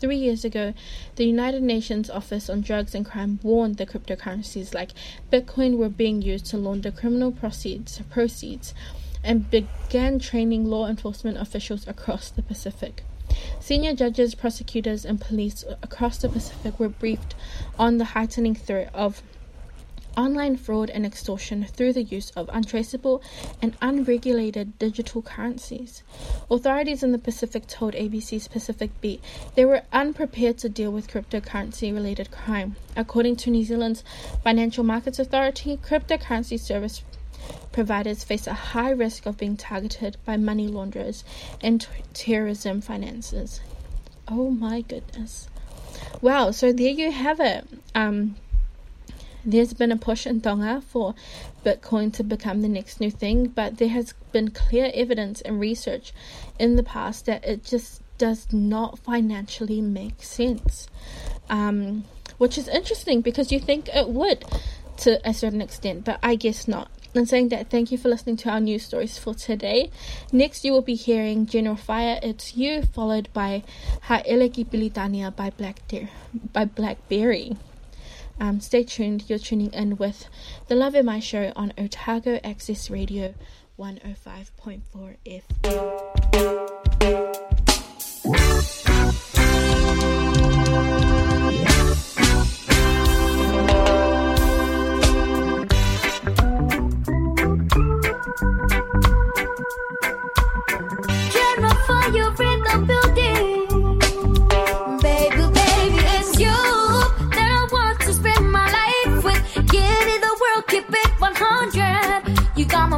Three 0.00 0.16
years 0.16 0.44
ago, 0.44 0.74
the 1.16 1.24
United 1.24 1.62
Nations 1.62 2.08
Office 2.08 2.48
on 2.48 2.60
Drugs 2.60 2.94
and 2.94 3.04
Crime 3.04 3.40
warned 3.42 3.78
that 3.78 3.88
cryptocurrencies 3.88 4.72
like 4.72 4.92
Bitcoin 5.32 5.76
were 5.76 5.88
being 5.88 6.22
used 6.22 6.46
to 6.46 6.56
launder 6.56 6.92
criminal 6.92 7.32
proceeds, 7.32 8.00
proceeds 8.08 8.74
and 9.24 9.50
began 9.50 10.20
training 10.20 10.66
law 10.66 10.86
enforcement 10.86 11.36
officials 11.36 11.86
across 11.88 12.30
the 12.30 12.42
Pacific. 12.42 13.02
Senior 13.58 13.92
judges, 13.92 14.36
prosecutors, 14.36 15.04
and 15.04 15.20
police 15.20 15.64
across 15.82 16.18
the 16.18 16.28
Pacific 16.28 16.78
were 16.78 16.88
briefed 16.88 17.34
on 17.78 17.98
the 17.98 18.06
heightening 18.06 18.54
threat 18.54 18.90
of 18.94 19.22
online 20.18 20.56
fraud 20.56 20.90
and 20.90 21.06
extortion 21.06 21.64
through 21.64 21.92
the 21.92 22.02
use 22.02 22.30
of 22.32 22.50
untraceable 22.52 23.22
and 23.62 23.76
unregulated 23.80 24.76
digital 24.76 25.22
currencies. 25.22 26.02
Authorities 26.50 27.04
in 27.04 27.12
the 27.12 27.18
Pacific 27.18 27.68
told 27.68 27.94
ABC's 27.94 28.48
Pacific 28.48 28.90
Beat 29.00 29.22
they 29.54 29.64
were 29.64 29.82
unprepared 29.92 30.58
to 30.58 30.68
deal 30.68 30.90
with 30.90 31.08
cryptocurrency 31.08 31.94
related 31.94 32.32
crime. 32.32 32.74
According 32.96 33.36
to 33.36 33.50
New 33.50 33.62
Zealand's 33.62 34.02
Financial 34.42 34.82
Markets 34.82 35.20
Authority, 35.20 35.76
cryptocurrency 35.76 36.58
service 36.58 37.04
providers 37.70 38.24
face 38.24 38.48
a 38.48 38.54
high 38.54 38.90
risk 38.90 39.24
of 39.24 39.38
being 39.38 39.56
targeted 39.56 40.16
by 40.24 40.36
money 40.36 40.66
launderers 40.66 41.22
and 41.62 41.82
t- 41.82 41.86
terrorism 42.12 42.80
finances. 42.80 43.60
Oh 44.26 44.50
my 44.50 44.80
goodness. 44.80 45.48
Wow, 46.20 46.50
so 46.50 46.72
there 46.72 46.90
you 46.90 47.12
have 47.12 47.38
it. 47.38 47.68
Um, 47.94 48.34
there's 49.44 49.72
been 49.72 49.92
a 49.92 49.96
push 49.96 50.26
in 50.26 50.40
Tonga 50.40 50.80
for 50.80 51.14
Bitcoin 51.64 52.12
to 52.14 52.24
become 52.24 52.62
the 52.62 52.68
next 52.68 53.00
new 53.00 53.10
thing, 53.10 53.48
but 53.48 53.78
there 53.78 53.88
has 53.88 54.14
been 54.32 54.50
clear 54.50 54.90
evidence 54.94 55.40
and 55.40 55.60
research 55.60 56.12
in 56.58 56.76
the 56.76 56.82
past 56.82 57.26
that 57.26 57.44
it 57.44 57.64
just 57.64 58.02
does 58.18 58.52
not 58.52 58.98
financially 58.98 59.80
make 59.80 60.22
sense. 60.22 60.88
Um, 61.48 62.04
which 62.36 62.56
is 62.56 62.68
interesting 62.68 63.20
because 63.20 63.50
you 63.50 63.58
think 63.58 63.88
it 63.88 64.08
would 64.08 64.44
to 64.98 65.20
a 65.28 65.32
certain 65.32 65.60
extent, 65.60 66.04
but 66.04 66.18
I 66.22 66.34
guess 66.34 66.66
not. 66.66 66.90
And 67.14 67.28
saying 67.28 67.48
that, 67.48 67.70
thank 67.70 67.90
you 67.90 67.98
for 67.98 68.08
listening 68.08 68.36
to 68.38 68.50
our 68.50 68.60
news 68.60 68.84
stories 68.84 69.18
for 69.18 69.34
today. 69.34 69.90
Next, 70.30 70.64
you 70.64 70.72
will 70.72 70.82
be 70.82 70.94
hearing 70.94 71.46
General 71.46 71.76
Fiyah, 71.76 72.20
It's 72.22 72.54
You, 72.54 72.82
followed 72.82 73.32
by 73.32 73.64
Ha'eleki 74.02 74.66
Pilitania 74.66 75.34
by 75.34 75.50
Black 75.50 75.86
Deer, 75.88 76.10
by 76.52 76.66
Blackberry. 76.66 77.56
Um, 78.40 78.60
stay 78.60 78.84
tuned. 78.84 79.24
You're 79.28 79.38
tuning 79.38 79.72
in 79.72 79.96
with 79.96 80.28
the 80.68 80.74
Lave 80.74 81.04
Mai 81.04 81.20
Show 81.20 81.52
on 81.56 81.72
Otago 81.76 82.38
Access 82.44 82.90
Radio 82.90 83.34
105.4 83.78 85.16
General 88.24 88.57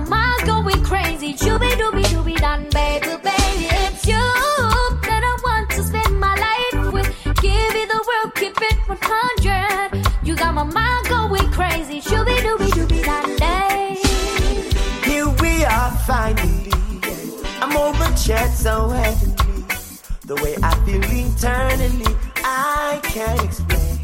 mind 0.08 0.46
going 0.46 0.82
crazy. 0.84 1.34
Baby, 2.70 3.16
baby, 3.22 3.66
it's 3.84 4.06
you 4.06 4.14
that 4.16 5.22
I 5.22 5.36
want 5.44 5.68
to 5.70 5.82
spend 5.82 6.18
my 6.18 6.34
life 6.36 6.92
with. 6.92 7.08
Give 7.40 7.74
me 7.74 7.84
the 7.84 8.00
world, 8.08 8.34
keep 8.34 8.56
it 8.60 8.78
100. 8.88 10.06
You 10.26 10.34
got 10.36 10.54
my 10.54 10.62
mind 10.64 11.08
going 11.08 11.50
crazy. 11.50 12.00
Here 12.00 12.24
we 15.42 15.64
are 15.64 15.90
finally. 16.06 16.70
I'm 17.60 17.76
over 17.76 18.04
chat 18.16 18.50
so 18.50 18.88
heavenly. 18.88 19.64
The 20.26 20.34
way 20.36 20.56
I 20.62 20.74
feel 20.84 21.02
internally, 21.04 22.14
I 22.44 23.00
can't 23.02 23.42
explain. 23.42 23.98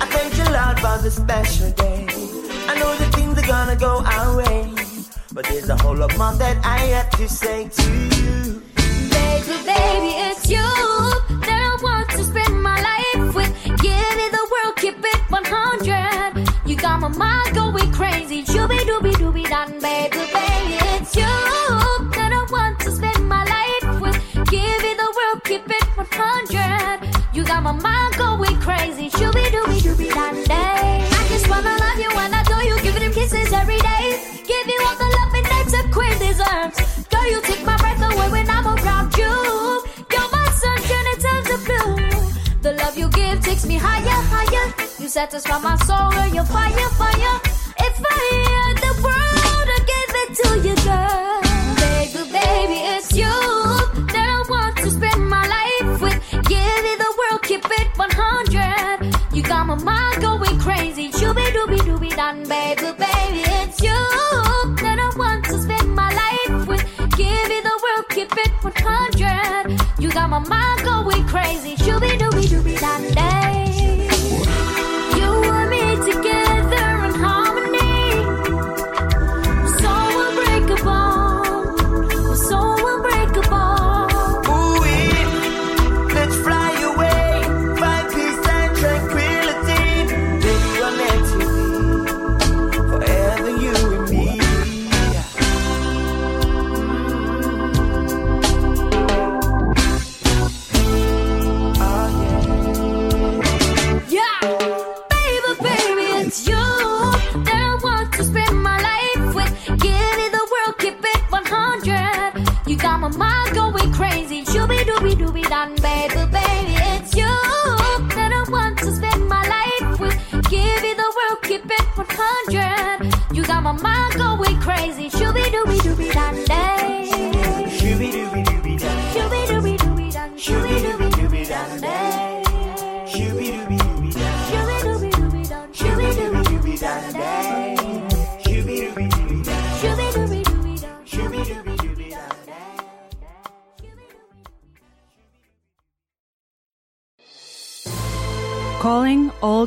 I 0.00 0.06
thank 0.06 0.36
you, 0.36 0.44
Lord, 0.52 0.78
for 0.80 0.98
this 1.02 1.16
special 1.16 1.70
day. 1.72 2.06
I 2.70 2.78
know 2.78 2.94
that 2.96 3.14
things 3.14 3.38
are 3.38 3.46
gonna 3.46 3.76
go 3.76 4.02
our 4.04 4.36
way. 4.36 4.72
But 5.32 5.44
there's 5.46 5.68
a 5.68 5.76
whole 5.76 5.96
lot 5.96 6.16
more 6.18 6.34
that 6.34 6.56
I 6.64 6.78
have 6.96 7.10
to 7.18 7.28
say 7.28 7.68
to 7.68 7.82
you. 8.16 8.62
Baby, 9.16 9.56
baby, 9.64 10.10
it's 10.28 10.48
you 10.48 10.68
that 11.46 11.60
I 11.70 11.78
want 11.82 12.08
to 12.10 12.24
spend 12.24 12.62
my 12.62 12.78
life 12.90 13.34
with. 13.34 13.52
Give 13.80 14.12
me 14.20 14.26
the 14.36 14.44
world, 14.52 14.76
keep 14.76 14.98
it 14.98 15.20
100. 15.30 16.48
You 16.68 16.76
got 16.76 17.00
my 17.00 17.08
mind 17.08 17.54
going 17.54 17.90
crazy. 17.92 18.44
Shooby 18.44 18.78
dooby 18.88 19.12
dooby 19.12 19.48
done, 19.48 19.80
baby, 19.80 20.18
baby, 20.36 20.74
it's 20.94 21.16
you 21.16 21.32
that 22.16 22.30
I 22.32 22.46
want 22.50 22.78
to 22.80 22.90
spend 22.90 23.26
my 23.28 23.44
life 23.44 24.00
with. 24.00 24.18
Give 24.50 24.78
me 24.84 24.92
the 25.02 25.10
world, 25.16 25.44
keep 25.44 25.64
it 25.68 25.86
100. 25.96 27.08
You 27.34 27.44
got 27.44 27.62
my 27.62 27.72
mind 27.72 28.14
going 28.16 28.60
crazy. 28.60 29.08
Shooby 29.08 29.44
dooby 29.54 29.71
takes 43.62 43.68
me 43.68 43.76
higher, 43.76 44.22
higher. 44.30 44.74
You 44.98 45.08
satisfy 45.08 45.58
my 45.58 45.76
soul 45.76 46.12
your 46.34 46.44
fire, 46.44 46.88
fire. 47.00 47.40
If 47.78 47.96
I 48.10 48.22
had 48.50 48.76
the 48.86 48.92
world, 49.02 49.68
I'd 49.74 49.84
give 49.92 50.12
it 50.22 50.30
to 50.40 50.48
you, 50.66 50.74
girl. 50.86 51.40
Baby, 51.82 52.22
baby, 52.32 52.78
it's 52.94 53.12
you 53.12 53.36
that 54.12 54.26
I 54.28 54.42
want 54.48 54.76
to 54.78 54.90
spend 54.90 55.28
my 55.28 55.46
life 55.46 56.00
with. 56.00 56.18
Give 56.48 56.78
me 56.86 56.94
the 57.04 57.12
world, 57.18 57.42
keep 57.42 57.64
it 57.64 57.88
100. 57.96 59.14
You 59.34 59.42
got 59.42 59.66
my 59.66 59.76
mind 59.76 60.20
going 60.20 60.58
crazy. 60.58 61.10
Shooby 61.12 61.46
dooby 61.54 61.78
dooby 61.86 62.10
done, 62.16 62.42
baby, 62.48 62.90
baby, 62.98 63.42
it's 63.60 63.80
you 63.80 64.00
that 64.82 64.98
I 64.98 65.18
want 65.18 65.44
to 65.46 65.60
spend 65.60 65.94
my 65.94 66.10
life 66.22 66.66
with. 66.66 66.84
Give 67.16 67.48
me 67.52 67.60
the 67.60 67.76
world, 67.84 68.06
keep 68.10 68.32
it 68.32 68.52
100. 68.62 69.80
You 70.00 70.10
got 70.10 70.30
my 70.30 70.38
mind 70.40 70.82
going 70.84 71.26
crazy. 71.26 71.76
Shooby 71.76 72.18
dooby 72.18 72.31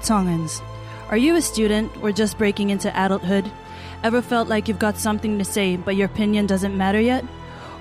Tongans. 0.05 0.61
Are 1.09 1.17
you 1.17 1.35
a 1.35 1.41
student 1.41 1.91
or 2.01 2.11
just 2.11 2.37
breaking 2.37 2.69
into 2.69 2.89
adulthood? 2.89 3.49
Ever 4.03 4.21
felt 4.21 4.47
like 4.47 4.67
you've 4.67 4.79
got 4.79 4.97
something 4.97 5.37
to 5.39 5.45
say, 5.45 5.77
but 5.77 5.95
your 5.95 6.05
opinion 6.05 6.45
doesn't 6.45 6.77
matter 6.77 6.99
yet? 6.99 7.23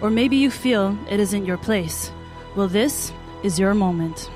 Or 0.00 0.10
maybe 0.10 0.36
you 0.36 0.50
feel 0.50 0.96
it 1.10 1.20
isn't 1.20 1.46
your 1.46 1.58
place? 1.58 2.10
Well, 2.56 2.68
this 2.68 3.12
is 3.42 3.58
your 3.58 3.74
moment. 3.74 4.30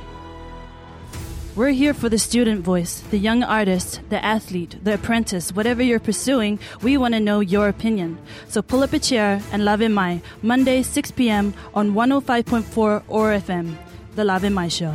We're 1.56 1.70
here 1.70 1.92
for 1.92 2.08
the 2.08 2.18
student 2.18 2.62
voice, 2.62 3.00
the 3.10 3.18
young 3.18 3.42
artist, 3.42 4.00
the 4.10 4.24
athlete, 4.24 4.76
the 4.84 4.94
apprentice, 4.94 5.50
whatever 5.50 5.82
you're 5.82 5.98
pursuing, 5.98 6.60
we 6.82 6.96
want 6.96 7.14
to 7.14 7.20
know 7.20 7.40
your 7.40 7.68
opinion. 7.68 8.18
So 8.48 8.62
pull 8.62 8.84
up 8.84 8.92
a 8.92 9.00
chair 9.00 9.42
and 9.50 9.64
Lave 9.64 9.90
Mai, 9.90 10.22
Monday, 10.40 10.82
6 10.84 11.10
p.m. 11.12 11.54
on 11.74 11.94
105.4 11.94 13.02
OAR 13.08 13.32
FM, 13.32 13.76
The 14.14 14.24
Lave 14.24 14.52
Mai 14.52 14.68
Show. 14.68 14.94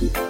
Bye. 0.00 0.29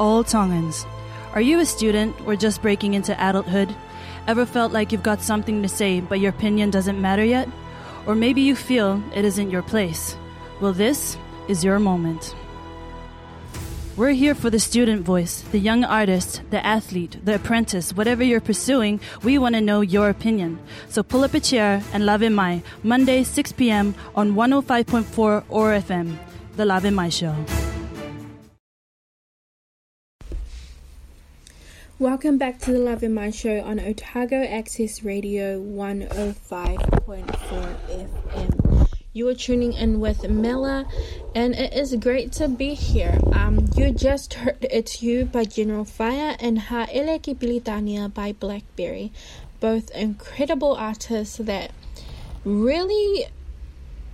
All 0.00 0.24
Tongans. 0.24 0.86
Are 1.34 1.42
you 1.42 1.60
a 1.60 1.66
student 1.66 2.16
or 2.26 2.34
just 2.34 2.62
breaking 2.62 2.94
into 2.94 3.12
adulthood? 3.22 3.72
Ever 4.26 4.46
felt 4.46 4.72
like 4.72 4.92
you've 4.92 5.02
got 5.02 5.20
something 5.20 5.60
to 5.60 5.68
say, 5.68 6.00
but 6.00 6.20
your 6.20 6.30
opinion 6.30 6.70
doesn't 6.70 7.00
matter 7.00 7.22
yet? 7.22 7.46
Or 8.06 8.14
maybe 8.14 8.40
you 8.40 8.56
feel 8.56 9.02
it 9.14 9.26
isn't 9.26 9.50
your 9.50 9.62
place? 9.62 10.16
Well, 10.58 10.72
this 10.72 11.18
is 11.48 11.62
your 11.62 11.78
moment. 11.78 12.34
We're 13.94 14.12
here 14.12 14.34
for 14.34 14.48
the 14.48 14.58
student 14.58 15.02
voice, 15.02 15.42
the 15.52 15.58
young 15.58 15.84
artist, 15.84 16.40
the 16.48 16.64
athlete, 16.64 17.18
the 17.22 17.34
apprentice, 17.34 17.92
whatever 17.92 18.24
you're 18.24 18.40
pursuing, 18.40 19.00
we 19.22 19.36
want 19.36 19.54
to 19.56 19.60
know 19.60 19.82
your 19.82 20.08
opinion. 20.08 20.58
So 20.88 21.02
pull 21.02 21.24
up 21.24 21.34
a 21.34 21.40
chair 21.40 21.82
and 21.92 22.06
Lave 22.06 22.32
Mai, 22.32 22.62
Monday, 22.82 23.22
6 23.22 23.52
p.m. 23.52 23.94
on 24.14 24.32
105.4 24.32 25.44
OAR 25.50 25.72
FM, 25.72 26.16
The 26.56 26.64
Lave 26.64 26.90
Mai 26.90 27.10
Show. 27.10 27.36
Welcome 32.00 32.38
back 32.38 32.58
to 32.60 32.72
the 32.72 32.78
Lave 32.78 33.10
Mai 33.10 33.30
Show 33.30 33.60
on 33.60 33.78
Otago 33.78 34.42
Access 34.42 35.02
Radio 35.02 35.60
105.4 35.60 37.26
FM. 37.90 38.88
You 39.12 39.28
are 39.28 39.34
tuning 39.34 39.74
in 39.74 40.00
with 40.00 40.26
Mela, 40.26 40.86
and 41.34 41.54
it 41.54 41.74
is 41.74 41.94
great 41.96 42.32
to 42.32 42.48
be 42.48 42.72
here. 42.72 43.18
Um, 43.34 43.68
you 43.76 43.92
just 43.92 44.32
heard 44.32 44.64
It's 44.70 45.02
You 45.02 45.26
by 45.26 45.44
General 45.44 45.84
Fiyah 45.84 46.36
and 46.40 46.58
Ha 46.58 46.86
Ele 46.90 47.18
Ki 47.18 47.34
Pilitania 47.34 48.08
by 48.08 48.32
Blackberry, 48.32 49.12
both 49.60 49.90
incredible 49.90 50.74
artists 50.74 51.36
that 51.36 51.70
really 52.46 53.26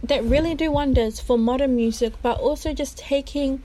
that 0.03 0.25
really 0.25 0.57
do 0.57 0.73
wonders 0.73 1.21
for 1.21 1.39
modern 1.39 1.77
music, 1.77 2.15
but 2.21 2.41
also 2.41 2.75
just 2.75 2.99
taking 2.99 3.63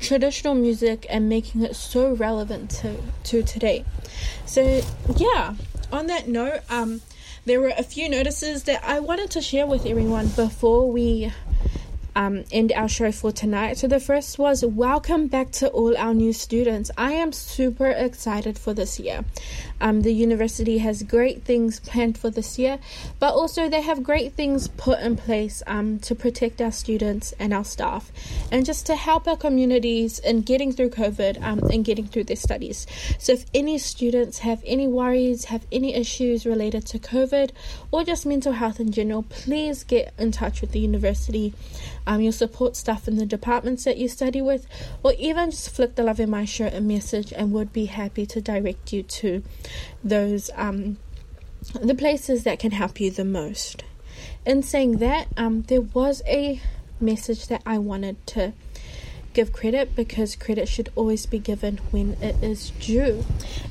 traditional 0.00 0.54
music 0.54 1.06
and 1.08 1.28
making 1.28 1.62
it 1.62 1.74
so 1.74 2.12
relevant 2.12 2.70
to, 2.70 2.96
to 3.24 3.42
today. 3.42 3.84
So 4.46 4.82
yeah, 5.16 5.54
on 5.92 6.06
that 6.06 6.28
note, 6.28 6.60
um, 6.70 7.00
there 7.44 7.60
were 7.60 7.72
a 7.76 7.82
few 7.82 8.08
notices 8.08 8.64
that 8.64 8.84
I 8.84 9.00
wanted 9.00 9.30
to 9.30 9.40
share 9.40 9.66
with 9.66 9.86
everyone 9.86 10.28
before 10.28 10.90
we 10.90 11.32
um, 12.18 12.44
end 12.50 12.72
our 12.72 12.88
show 12.88 13.12
for 13.12 13.30
tonight. 13.30 13.78
So 13.78 13.86
the 13.86 14.00
first 14.00 14.40
was 14.40 14.64
welcome 14.64 15.28
back 15.28 15.52
to 15.52 15.68
all 15.68 15.96
our 15.96 16.12
new 16.12 16.32
students. 16.32 16.90
I 16.98 17.12
am 17.12 17.30
super 17.30 17.86
excited 17.86 18.58
for 18.58 18.74
this 18.74 18.98
year. 18.98 19.24
Um, 19.80 20.02
the 20.02 20.12
university 20.12 20.78
has 20.78 21.04
great 21.04 21.44
things 21.44 21.78
planned 21.78 22.18
for 22.18 22.28
this 22.28 22.58
year, 22.58 22.80
but 23.20 23.34
also 23.34 23.68
they 23.68 23.82
have 23.82 24.02
great 24.02 24.32
things 24.32 24.66
put 24.66 24.98
in 24.98 25.14
place 25.14 25.62
um, 25.68 26.00
to 26.00 26.16
protect 26.16 26.60
our 26.60 26.72
students 26.72 27.32
and 27.38 27.54
our 27.54 27.64
staff, 27.64 28.10
and 28.50 28.66
just 28.66 28.86
to 28.86 28.96
help 28.96 29.28
our 29.28 29.36
communities 29.36 30.18
in 30.18 30.42
getting 30.42 30.72
through 30.72 30.90
COVID 30.90 31.40
um, 31.40 31.60
and 31.70 31.84
getting 31.84 32.08
through 32.08 32.24
their 32.24 32.34
studies. 32.34 32.84
So 33.20 33.34
if 33.34 33.46
any 33.54 33.78
students 33.78 34.40
have 34.40 34.60
any 34.66 34.88
worries, 34.88 35.44
have 35.44 35.64
any 35.70 35.94
issues 35.94 36.44
related 36.44 36.84
to 36.86 36.98
COVID, 36.98 37.52
or 37.92 38.02
just 38.02 38.26
mental 38.26 38.54
health 38.54 38.80
in 38.80 38.90
general, 38.90 39.22
please 39.22 39.84
get 39.84 40.12
in 40.18 40.32
touch 40.32 40.60
with 40.60 40.72
the 40.72 40.80
university 40.80 41.54
um, 42.08 42.22
your 42.22 42.32
support 42.32 42.74
staff 42.74 43.06
in 43.06 43.16
the 43.16 43.26
departments 43.26 43.84
that 43.84 43.98
you 43.98 44.08
study 44.08 44.40
with, 44.40 44.66
or 45.02 45.12
even 45.18 45.50
just 45.50 45.68
flick 45.70 45.94
the 45.94 46.02
Lave 46.02 46.26
Mai 46.26 46.46
shirt 46.46 46.72
a 46.72 46.80
message 46.80 47.32
and 47.34 47.52
would 47.52 47.70
be 47.70 47.84
happy 47.84 48.24
to 48.24 48.40
direct 48.40 48.94
you 48.94 49.02
to 49.02 49.42
those 50.02 50.50
um, 50.56 50.96
the 51.82 51.94
places 51.94 52.44
that 52.44 52.58
can 52.58 52.70
help 52.70 52.98
you 52.98 53.10
the 53.10 53.26
most. 53.26 53.84
In 54.46 54.62
saying 54.62 54.98
that, 54.98 55.28
um, 55.36 55.62
there 55.62 55.82
was 55.82 56.22
a 56.26 56.62
message 56.98 57.46
that 57.48 57.62
I 57.66 57.76
wanted 57.76 58.26
to 58.28 58.54
give 59.38 59.52
credit 59.52 59.94
because 59.94 60.34
credit 60.34 60.66
should 60.66 60.90
always 60.96 61.24
be 61.24 61.38
given 61.38 61.76
when 61.92 62.16
it 62.20 62.34
is 62.42 62.70
due, 62.80 63.24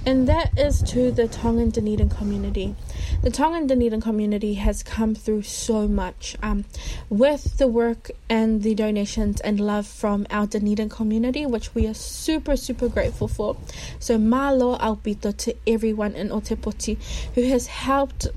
and 0.05 0.25
that 0.25 0.57
is 0.57 0.81
to 0.81 1.11
the 1.11 1.27
Tongan 1.27 1.71
Dunedin 1.71 2.07
community. 2.07 2.73
The 3.21 3.29
Tongan 3.29 3.67
Dunedin 3.67 3.99
community 3.99 4.53
has 4.53 4.81
come 4.81 5.13
through 5.13 5.41
so 5.41 5.85
much 5.85 6.37
um, 6.41 6.63
with 7.09 7.57
the 7.57 7.67
work 7.67 8.11
and 8.29 8.63
the 8.63 8.75
donations 8.75 9.41
and 9.41 9.59
love 9.59 9.85
from 9.85 10.25
our 10.29 10.47
Dunedin 10.47 10.87
community, 10.87 11.45
which 11.45 11.75
we 11.75 11.85
are 11.85 11.93
super, 11.93 12.55
super 12.55 12.87
grateful 12.87 13.27
for. 13.27 13.57
So, 13.99 14.17
malo 14.17 14.77
aupito 14.77 15.35
to 15.35 15.53
everyone 15.67 16.15
in 16.15 16.29
Otepoti 16.29 16.97
who 17.35 17.43
has 17.49 17.67
helped 17.67 18.27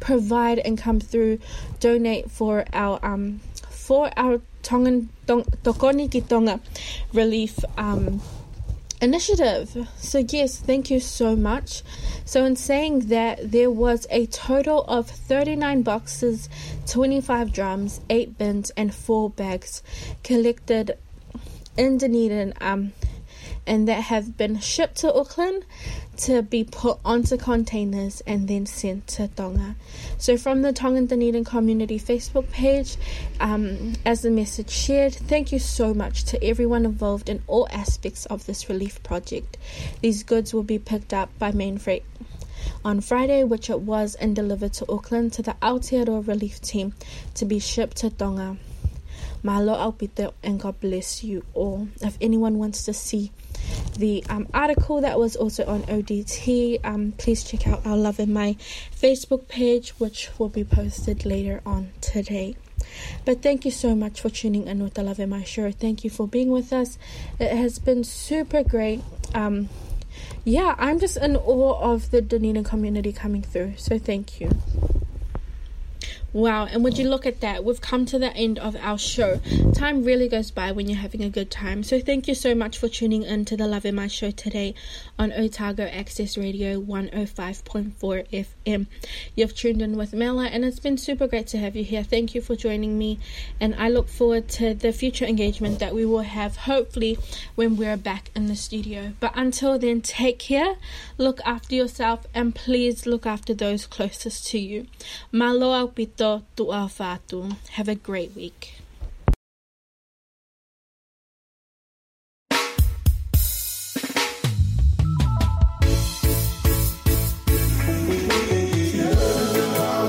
provide 0.00 0.58
and 0.58 0.78
come 0.78 1.00
through, 1.00 1.38
donate 1.80 2.30
for 2.30 2.64
our 2.72 2.98
um 3.04 3.40
for 3.68 4.10
our 4.16 4.40
Tongan 4.62 5.08
Tong, 5.26 5.44
Tokoni 5.64 6.10
ki 6.10 6.22
Tonga 6.22 6.60
relief 7.12 7.58
um 7.76 8.20
initiative. 9.00 9.88
So 9.98 10.18
yes, 10.18 10.58
thank 10.58 10.90
you 10.90 11.00
so 11.00 11.34
much. 11.34 11.82
So 12.24 12.44
in 12.44 12.54
saying 12.56 13.08
that 13.08 13.50
there 13.50 13.70
was 13.70 14.06
a 14.10 14.26
total 14.26 14.84
of 14.84 15.10
39 15.10 15.82
boxes, 15.82 16.48
25 16.86 17.52
drums, 17.52 18.00
8 18.08 18.38
bins 18.38 18.70
and 18.76 18.94
4 18.94 19.30
bags 19.30 19.82
collected 20.22 20.96
in 21.76 21.98
Dunedin 21.98 22.54
um 22.60 22.92
and 23.66 23.88
that 23.88 24.02
have 24.02 24.36
been 24.36 24.58
shipped 24.58 24.96
to 24.96 25.12
Auckland 25.14 25.64
to 26.16 26.42
be 26.42 26.64
put 26.64 26.98
onto 27.04 27.36
containers 27.36 28.20
and 28.26 28.48
then 28.48 28.66
sent 28.66 29.06
to 29.06 29.28
Tonga. 29.28 29.74
So, 30.18 30.36
from 30.36 30.62
the 30.62 30.72
Tongan 30.72 31.06
Dunedin 31.06 31.44
Community 31.44 31.98
Facebook 31.98 32.50
page, 32.50 32.96
um, 33.40 33.94
as 34.04 34.22
the 34.22 34.30
message 34.30 34.70
shared, 34.70 35.14
thank 35.14 35.52
you 35.52 35.58
so 35.58 35.94
much 35.94 36.24
to 36.24 36.44
everyone 36.44 36.84
involved 36.84 37.28
in 37.28 37.42
all 37.46 37.68
aspects 37.70 38.26
of 38.26 38.46
this 38.46 38.68
relief 38.68 39.02
project. 39.02 39.56
These 40.00 40.22
goods 40.22 40.52
will 40.52 40.62
be 40.62 40.78
picked 40.78 41.12
up 41.12 41.30
by 41.38 41.52
Mainfreight 41.52 42.02
on 42.84 43.00
Friday, 43.00 43.44
which 43.44 43.70
it 43.70 43.80
was, 43.80 44.14
and 44.16 44.36
delivered 44.36 44.72
to 44.74 44.92
Auckland 44.92 45.32
to 45.34 45.42
the 45.42 45.56
Aotearoa 45.62 46.26
relief 46.26 46.60
team 46.60 46.94
to 47.34 47.44
be 47.44 47.58
shipped 47.58 47.96
to 47.98 48.10
Tonga. 48.10 48.56
Malo 49.44 49.74
Aupito, 49.74 50.32
and 50.44 50.60
God 50.60 50.78
bless 50.78 51.24
you 51.24 51.44
all. 51.52 51.88
If 52.00 52.16
anyone 52.20 52.58
wants 52.58 52.84
to 52.84 52.92
see 52.92 53.32
the 53.94 54.24
um, 54.28 54.48
article 54.54 55.00
that 55.00 55.18
was 55.18 55.36
also 55.36 55.64
on 55.66 55.82
ODT, 55.82 56.80
um, 56.84 57.12
please 57.18 57.44
check 57.44 57.66
out 57.66 57.86
our 57.86 57.96
Lave 57.96 58.26
Mai 58.28 58.56
Facebook 58.94 59.48
page, 59.48 59.90
which 59.98 60.30
will 60.38 60.48
be 60.48 60.64
posted 60.64 61.24
later 61.24 61.60
on 61.64 61.92
today. 62.00 62.56
But 63.24 63.42
thank 63.42 63.64
you 63.64 63.70
so 63.70 63.94
much 63.94 64.20
for 64.20 64.30
tuning 64.30 64.66
in 64.66 64.82
with 64.82 64.94
the 64.94 65.02
Lave 65.02 65.28
Mai 65.28 65.44
show. 65.44 65.70
Thank 65.70 66.04
you 66.04 66.10
for 66.10 66.26
being 66.26 66.50
with 66.50 66.72
us. 66.72 66.98
It 67.38 67.56
has 67.56 67.78
been 67.78 68.04
super 68.04 68.62
great. 68.62 69.02
Um, 69.34 69.68
yeah, 70.44 70.74
I'm 70.78 70.98
just 70.98 71.16
in 71.16 71.36
awe 71.36 71.80
of 71.80 72.10
the 72.10 72.20
Dunedin 72.20 72.64
community 72.64 73.12
coming 73.12 73.42
through. 73.42 73.74
So 73.76 73.98
thank 73.98 74.40
you. 74.40 74.50
Wow, 76.34 76.64
and 76.64 76.82
would 76.82 76.96
you 76.96 77.10
look 77.10 77.26
at 77.26 77.40
that? 77.40 77.62
We've 77.62 77.80
come 77.80 78.06
to 78.06 78.18
the 78.18 78.34
end 78.34 78.58
of 78.58 78.74
our 78.76 78.96
show. 78.96 79.38
Time 79.74 80.02
really 80.02 80.30
goes 80.30 80.50
by 80.50 80.72
when 80.72 80.88
you're 80.88 80.98
having 80.98 81.22
a 81.22 81.28
good 81.28 81.50
time. 81.50 81.82
So 81.82 82.00
thank 82.00 82.26
you 82.26 82.34
so 82.34 82.54
much 82.54 82.78
for 82.78 82.88
tuning 82.88 83.22
in 83.22 83.44
to 83.44 83.56
the 83.56 83.66
Lave 83.66 83.92
Mai 83.92 84.06
show 84.06 84.30
today 84.30 84.74
on 85.18 85.30
Otago 85.30 85.84
Access 85.84 86.38
Radio 86.38 86.80
105.4 86.80 88.46
FM. 88.64 88.86
You've 89.36 89.54
tuned 89.54 89.82
in 89.82 89.98
with 89.98 90.14
Mela, 90.14 90.46
and 90.46 90.64
it's 90.64 90.80
been 90.80 90.96
super 90.96 91.26
great 91.26 91.48
to 91.48 91.58
have 91.58 91.76
you 91.76 91.84
here. 91.84 92.02
Thank 92.02 92.34
you 92.34 92.40
for 92.40 92.56
joining 92.56 92.96
me, 92.96 93.18
and 93.60 93.74
I 93.74 93.90
look 93.90 94.08
forward 94.08 94.48
to 94.50 94.72
the 94.72 94.92
future 94.92 95.26
engagement 95.26 95.80
that 95.80 95.94
we 95.94 96.06
will 96.06 96.20
have, 96.20 96.56
hopefully, 96.56 97.18
when 97.56 97.76
we're 97.76 97.98
back 97.98 98.30
in 98.34 98.46
the 98.46 98.56
studio. 98.56 99.12
But 99.20 99.32
until 99.34 99.78
then, 99.78 100.00
take 100.00 100.38
care, 100.38 100.76
look 101.18 101.42
after 101.44 101.74
yourself, 101.74 102.26
and 102.32 102.54
please 102.54 103.04
look 103.04 103.26
after 103.26 103.52
those 103.52 103.84
closest 103.84 104.46
to 104.48 104.58
you. 104.58 104.86
Malo 105.30 105.74
tu'a 106.22 106.88
fatu. 106.88 107.50
Have 107.76 107.88
a 107.88 107.94
great 107.94 108.34
week. 108.36 108.78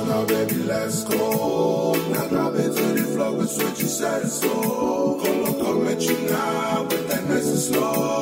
Now, 0.06 0.26
baby, 0.26 0.56
let's 0.64 1.04
go. 1.04 1.94
Now, 2.14 2.28
drop 2.28 2.54
it 2.56 2.72
to 2.78 2.86
the 2.98 3.06
floor 3.14 3.32
with 3.34 3.58
what 3.58 3.80
you 3.80 3.88
said 3.88 4.22
it's 4.24 4.42
so. 4.42 5.20
Come 5.24 5.60
come 5.60 5.88
at 5.88 6.02
you 6.02 6.18
now, 6.30 6.86
but 6.90 7.08
that 7.10 7.24
nice 7.30 7.50
and 7.50 7.60
slow. 7.60 8.13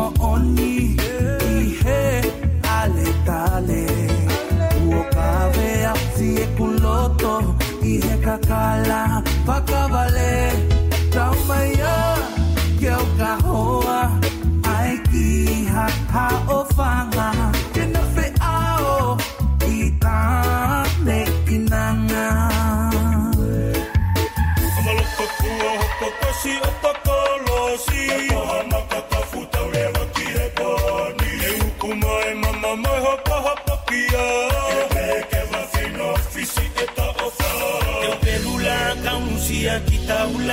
Maoni 0.00 0.96
i 1.54 1.64
he 1.80 2.02
ale 2.76 3.08
tale. 3.26 3.84
Ua 4.88 5.02
kawea 5.14 5.94
si 6.14 6.28
e 6.44 6.46
kuloto 6.56 7.34
i 7.82 7.94
he 8.04 8.14
kakala 8.24 9.00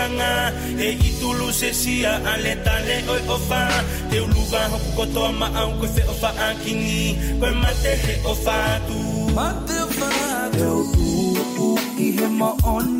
langa 0.07 0.53
e 0.79 0.91
itulu 0.91 1.51
se 1.53 1.73
sia 1.73 2.21
ale 2.25 2.55
tale 2.63 3.03
oi 3.09 3.21
ofa. 3.29 3.83
Te 4.09 4.19
uluga 4.19 4.59
hoku 4.71 4.91
kotoa 4.95 5.31
ma 5.31 5.47
au 5.59 5.71
koe 5.79 5.87
fe 5.87 6.03
ofa 6.09 6.29
akini. 6.49 7.17
Koe 7.39 7.51
mate 7.51 7.95
he 8.03 8.15
ofa 8.25 8.79
tu 8.87 8.97
mate 9.35 9.75
ofa 9.87 10.09
tu 10.51 10.57
te 10.57 10.65
o 10.65 10.81
tu 11.55 11.67
i 11.99 12.11
he 12.17 12.27
maoni 12.27 12.96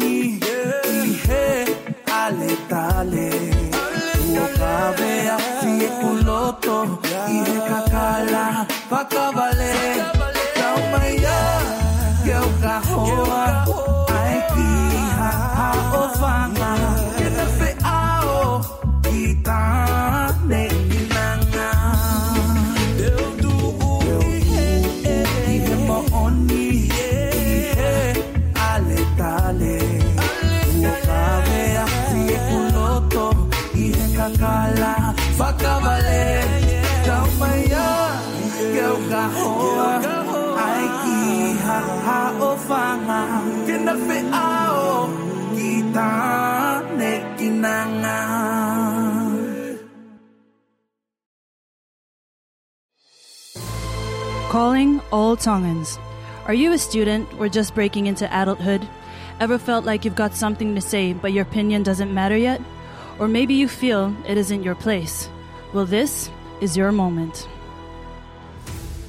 kita 45.56 46.84
ne 46.98 47.24
Calling 54.52 55.02
all 55.12 55.38
Tongans. 55.38 55.98
Are 56.48 56.54
you 56.54 56.74
a 56.74 56.78
student 56.78 57.28
or 57.40 57.48
just 57.48 57.76
breaking 57.76 58.08
into 58.08 58.28
adulthood? 58.28 58.88
Ever 59.40 59.58
felt 59.58 59.86
like 59.86 60.04
you've 60.04 60.16
got 60.16 60.34
something 60.36 60.76
to 60.76 60.82
say, 60.82 61.14
but 61.14 61.32
your 61.32 61.44
opinion 61.44 61.84
doesn't 61.84 62.14
matter 62.14 62.36
yet? 62.38 62.60
Or 63.20 63.28
maybe 63.28 63.54
you 63.54 63.68
feel 63.68 64.16
it 64.28 64.38
isn't 64.38 64.64
your 64.64 64.76
place. 64.76 65.30
Well, 65.74 65.86
this 65.86 66.30
is 66.60 66.76
your 66.76 66.92
moment. 66.92 67.48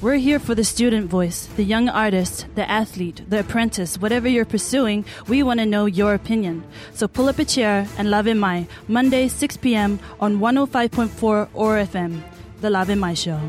We're 0.01 0.15
here 0.15 0.39
for 0.39 0.55
the 0.55 0.63
student 0.63 1.09
voice, 1.09 1.47
the 1.57 1.63
young 1.65 1.89
artist, 1.89 2.45
the 2.55 2.69
athlete, 2.71 3.21
the 3.27 3.41
apprentice, 3.41 3.97
whatever 3.97 4.29
you're 4.29 4.45
pursuing, 4.45 5.03
we 5.27 5.43
want 5.43 5.59
to 5.59 5.65
know 5.65 5.87
your 5.87 6.13
opinion. 6.13 6.63
So 6.93 7.05
pull 7.05 7.27
up 7.27 7.37
a 7.37 7.43
chair 7.43 7.85
and 7.97 8.09
Lave 8.09 8.33
Mai 8.37 8.65
Monday, 8.87 9.27
6 9.27 9.57
p.m. 9.57 9.99
on 10.21 10.39
105.4 10.39 11.49
OAR 11.53 11.75
FM, 11.83 12.21
The 12.61 12.69
Lave 12.69 12.97
Mai 12.97 13.13
Show. 13.13 13.41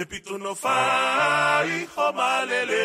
lepitonofa'i 0.00 1.78
homalele 1.94 2.84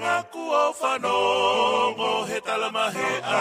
ngakuofanongo 0.00 2.10
hetalamahe'a 2.30 3.40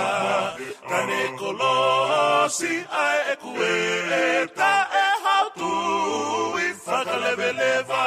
kanekolosi 0.90 2.74
ae 3.04 3.20
ekueta 3.34 4.72
e 5.04 5.06
hautui 5.24 6.68
leva. 7.60 8.04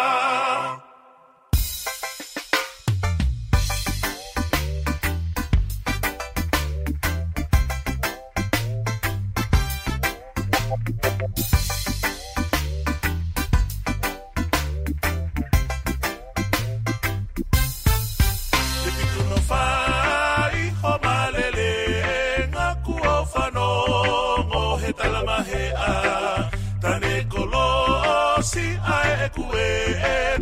ekue. 29.26 30.35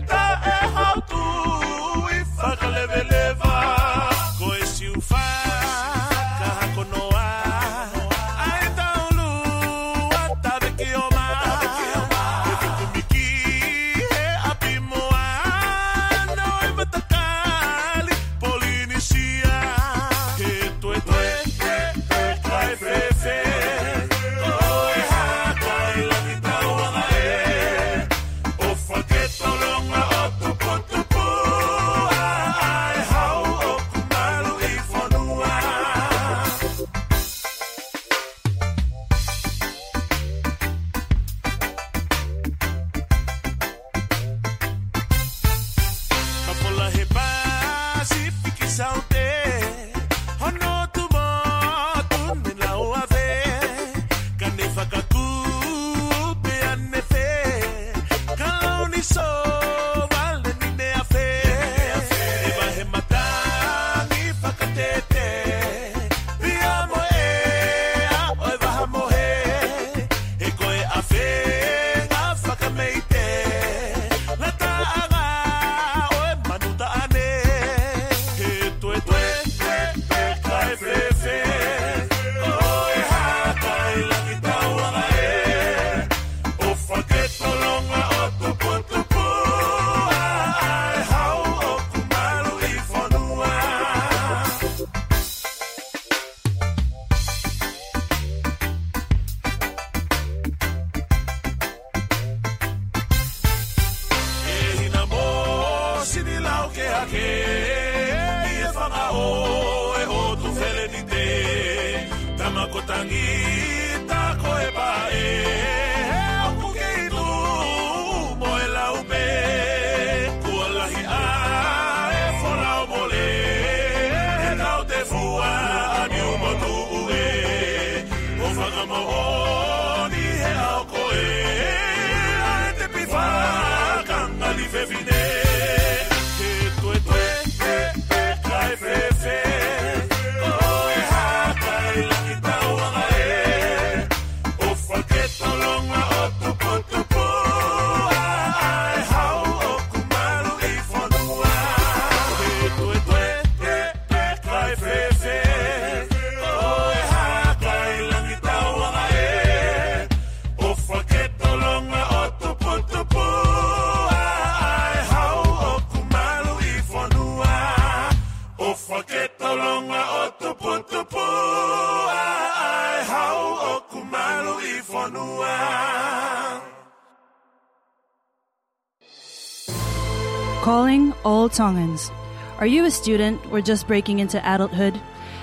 Tongans. 181.55 182.11
Are 182.59 182.67
you 182.67 182.85
a 182.85 182.91
student 182.91 183.41
or 183.51 183.61
just 183.61 183.87
breaking 183.87 184.19
into 184.19 184.39
adulthood? 184.39 185.01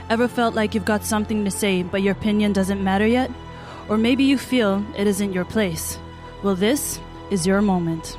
Ever 0.09 0.27
felt 0.27 0.55
like 0.55 0.73
you've 0.73 0.85
got 0.85 1.05
something 1.05 1.45
to 1.45 1.51
say 1.51 1.83
but 1.83 2.01
your 2.01 2.13
opinion 2.13 2.53
doesn't 2.53 2.83
matter 2.83 3.07
yet? 3.07 3.31
Or 3.89 3.97
maybe 3.97 4.23
you 4.23 4.37
feel 4.37 4.85
it 4.97 5.07
isn't 5.07 5.33
your 5.33 5.45
place? 5.45 5.97
Well, 6.43 6.55
this 6.55 6.99
is 7.29 7.47
your 7.47 7.61
moment. 7.61 8.17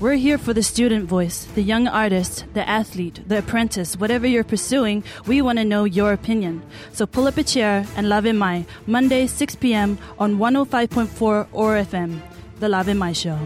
We're 0.00 0.14
here 0.14 0.36
for 0.36 0.52
the 0.52 0.64
student 0.64 1.06
voice, 1.06 1.44
the 1.54 1.62
young 1.62 1.86
artist, 1.86 2.44
the 2.54 2.68
athlete, 2.68 3.20
the 3.28 3.38
apprentice, 3.38 3.96
whatever 3.96 4.26
you're 4.26 4.42
pursuing, 4.42 5.04
we 5.26 5.40
want 5.42 5.58
to 5.58 5.64
know 5.64 5.84
your 5.84 6.12
opinion. 6.12 6.62
So 6.92 7.06
pull 7.06 7.28
up 7.28 7.36
a 7.36 7.44
chair 7.44 7.86
and 7.94 8.08
Lave 8.08 8.34
Mai, 8.34 8.66
Monday, 8.86 9.28
6 9.28 9.54
p.m. 9.56 9.98
on 10.18 10.38
105.4 10.38 11.46
OAR 11.52 11.76
FM, 11.76 12.20
The 12.58 12.68
Lave 12.68 12.96
Mai 12.96 13.12
Show. 13.12 13.38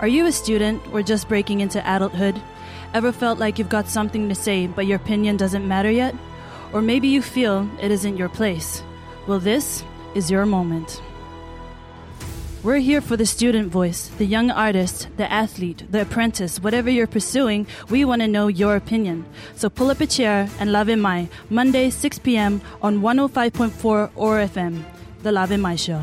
Are 0.00 0.08
you 0.08 0.26
a 0.26 0.32
student 0.32 0.82
or 0.92 1.02
just 1.02 1.28
breaking 1.28 1.60
into 1.60 1.80
adulthood? 1.80 2.40
Ever 2.94 3.12
felt 3.12 3.38
like 3.38 3.58
you've 3.58 3.68
got 3.68 3.88
something 3.88 4.28
to 4.28 4.34
say 4.34 4.66
but 4.66 4.86
your 4.86 4.96
opinion 4.96 5.36
doesn't 5.36 5.68
matter 5.68 5.90
yet? 5.90 6.14
Or 6.72 6.82
maybe 6.82 7.08
you 7.08 7.22
feel 7.22 7.68
it 7.80 7.90
isn't 7.90 8.16
your 8.16 8.28
place? 8.28 8.82
Well, 9.26 9.38
this 9.38 9.84
is 10.14 10.30
your 10.30 10.46
moment. 10.46 11.02
We're 12.62 12.76
here 12.76 13.00
for 13.00 13.16
the 13.16 13.24
student 13.24 13.72
voice, 13.72 14.08
the 14.18 14.26
young 14.26 14.50
artist, 14.50 15.08
the 15.16 15.30
athlete, 15.32 15.84
the 15.90 16.02
apprentice, 16.02 16.60
whatever 16.60 16.90
you're 16.90 17.06
pursuing, 17.06 17.66
we 17.88 18.04
want 18.04 18.20
to 18.20 18.28
know 18.28 18.48
your 18.48 18.76
opinion. 18.76 19.24
So 19.56 19.70
pull 19.70 19.90
up 19.90 20.00
a 20.00 20.06
chair 20.06 20.46
and 20.58 20.70
Lave 20.70 20.98
Mai, 20.98 21.30
Monday, 21.48 21.88
6 21.88 22.18
p.m. 22.18 22.60
on 22.82 23.00
105.4 23.00 24.10
OAR 24.14 24.36
FM, 24.44 24.82
The 25.22 25.32
Lave 25.32 25.58
Mai 25.58 25.76
Show. 25.76 26.02